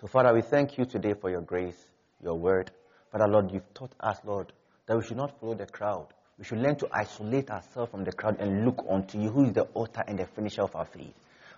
So, 0.00 0.06
Father, 0.06 0.32
we 0.32 0.42
thank 0.42 0.78
you 0.78 0.84
today 0.84 1.14
for 1.20 1.28
your 1.28 1.40
grace, 1.40 1.86
your 2.22 2.36
word. 2.36 2.70
Father, 3.10 3.26
Lord, 3.26 3.50
you've 3.52 3.74
taught 3.74 3.92
us, 3.98 4.18
Lord, 4.24 4.52
that 4.86 4.96
we 4.96 5.02
should 5.02 5.16
not 5.16 5.38
follow 5.40 5.54
the 5.54 5.66
crowd. 5.66 6.06
We 6.38 6.44
should 6.44 6.58
learn 6.58 6.76
to 6.76 6.88
isolate 6.92 7.50
ourselves 7.50 7.90
from 7.90 8.04
the 8.04 8.12
crowd 8.12 8.36
and 8.38 8.64
look 8.64 8.84
unto 8.88 9.18
you, 9.20 9.28
who 9.30 9.46
is 9.46 9.52
the 9.52 9.66
author 9.74 10.04
and 10.06 10.18
the 10.18 10.26
finisher 10.26 10.62
of 10.62 10.76
our 10.76 10.84
faith. 10.84 11.14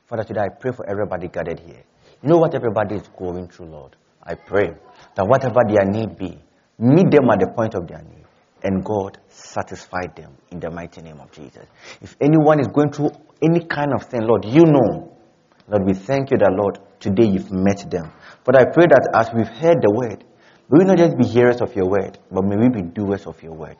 Father, 0.07 0.25
today 0.25 0.41
I 0.41 0.49
pray 0.49 0.73
for 0.73 0.89
everybody 0.89 1.29
gathered 1.29 1.61
here. 1.61 1.83
You 2.23 2.31
know 2.31 2.39
what 2.39 2.55
everybody 2.55 2.95
is 2.95 3.09
going 3.19 3.49
through, 3.49 3.67
Lord. 3.67 3.97
I 4.23 4.35
pray 4.35 4.73
that 5.15 5.27
whatever 5.27 5.61
their 5.69 5.85
need 5.85 6.17
be, 6.17 6.39
meet 6.79 7.11
them 7.11 7.29
at 7.31 7.41
the 7.41 7.53
point 7.55 7.75
of 7.75 7.87
their 7.87 8.03
need, 8.03 8.20
and 8.63 8.85
God 8.85 9.19
satisfied 9.29 10.15
them 10.17 10.37
in 10.51 10.61
the 10.61 10.71
mighty 10.71 11.03
name 11.03 11.21
of 11.21 11.31
Jesus. 11.33 11.67
If 12.01 12.17
anyone 12.21 12.61
is 12.61 12.69
going 12.69 12.93
through 12.93 13.11
any 13.43 13.65
kind 13.65 13.93
of 13.95 14.05
thing, 14.05 14.23
Lord, 14.23 14.45
you 14.45 14.65
know. 14.65 15.17
Lord, 15.69 15.87
we 15.87 15.95
thank 15.95 16.31
you 16.31 16.39
that, 16.39 16.53
Lord, 16.53 16.79
today 16.99 17.27
you've 17.27 17.53
met 17.53 17.89
them. 17.91 18.13
But 18.45 18.57
I 18.57 18.65
pray 18.65 18.87
that 18.87 19.11
as 19.15 19.31
we've 19.35 19.49
heard 19.49 19.79
the 19.81 19.93
word, 19.93 20.25
we 20.69 20.79
will 20.79 20.87
not 20.87 20.99
just 20.99 21.17
be 21.17 21.27
hearers 21.27 21.61
of 21.61 21.75
your 21.75 21.89
word, 21.89 22.19
but 22.31 22.45
may 22.45 22.57
we 22.57 22.69
be 22.69 22.83
doers 22.83 23.27
of 23.27 23.43
your 23.43 23.55
word. 23.55 23.77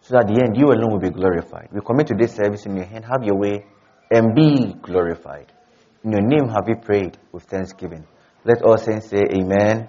So 0.00 0.14
that 0.14 0.28
at 0.28 0.34
the 0.34 0.42
end, 0.42 0.56
you 0.56 0.66
alone 0.66 0.90
will 0.90 1.00
be 1.00 1.10
glorified. 1.10 1.68
We 1.72 1.80
commit 1.80 2.08
to 2.08 2.14
this 2.14 2.34
service 2.34 2.66
in 2.66 2.76
your 2.76 2.86
hand. 2.86 3.04
Have 3.04 3.22
your 3.22 3.38
way 3.38 3.64
and 4.10 4.34
be 4.34 4.74
glorified. 4.82 5.52
In 6.04 6.12
your 6.12 6.22
name 6.22 6.48
have 6.48 6.66
we 6.66 6.74
prayed 6.74 7.18
with 7.30 7.44
thanksgiving. 7.44 8.04
Let 8.44 8.62
all 8.62 8.76
saints 8.76 9.08
say 9.08 9.22
amen. 9.30 9.88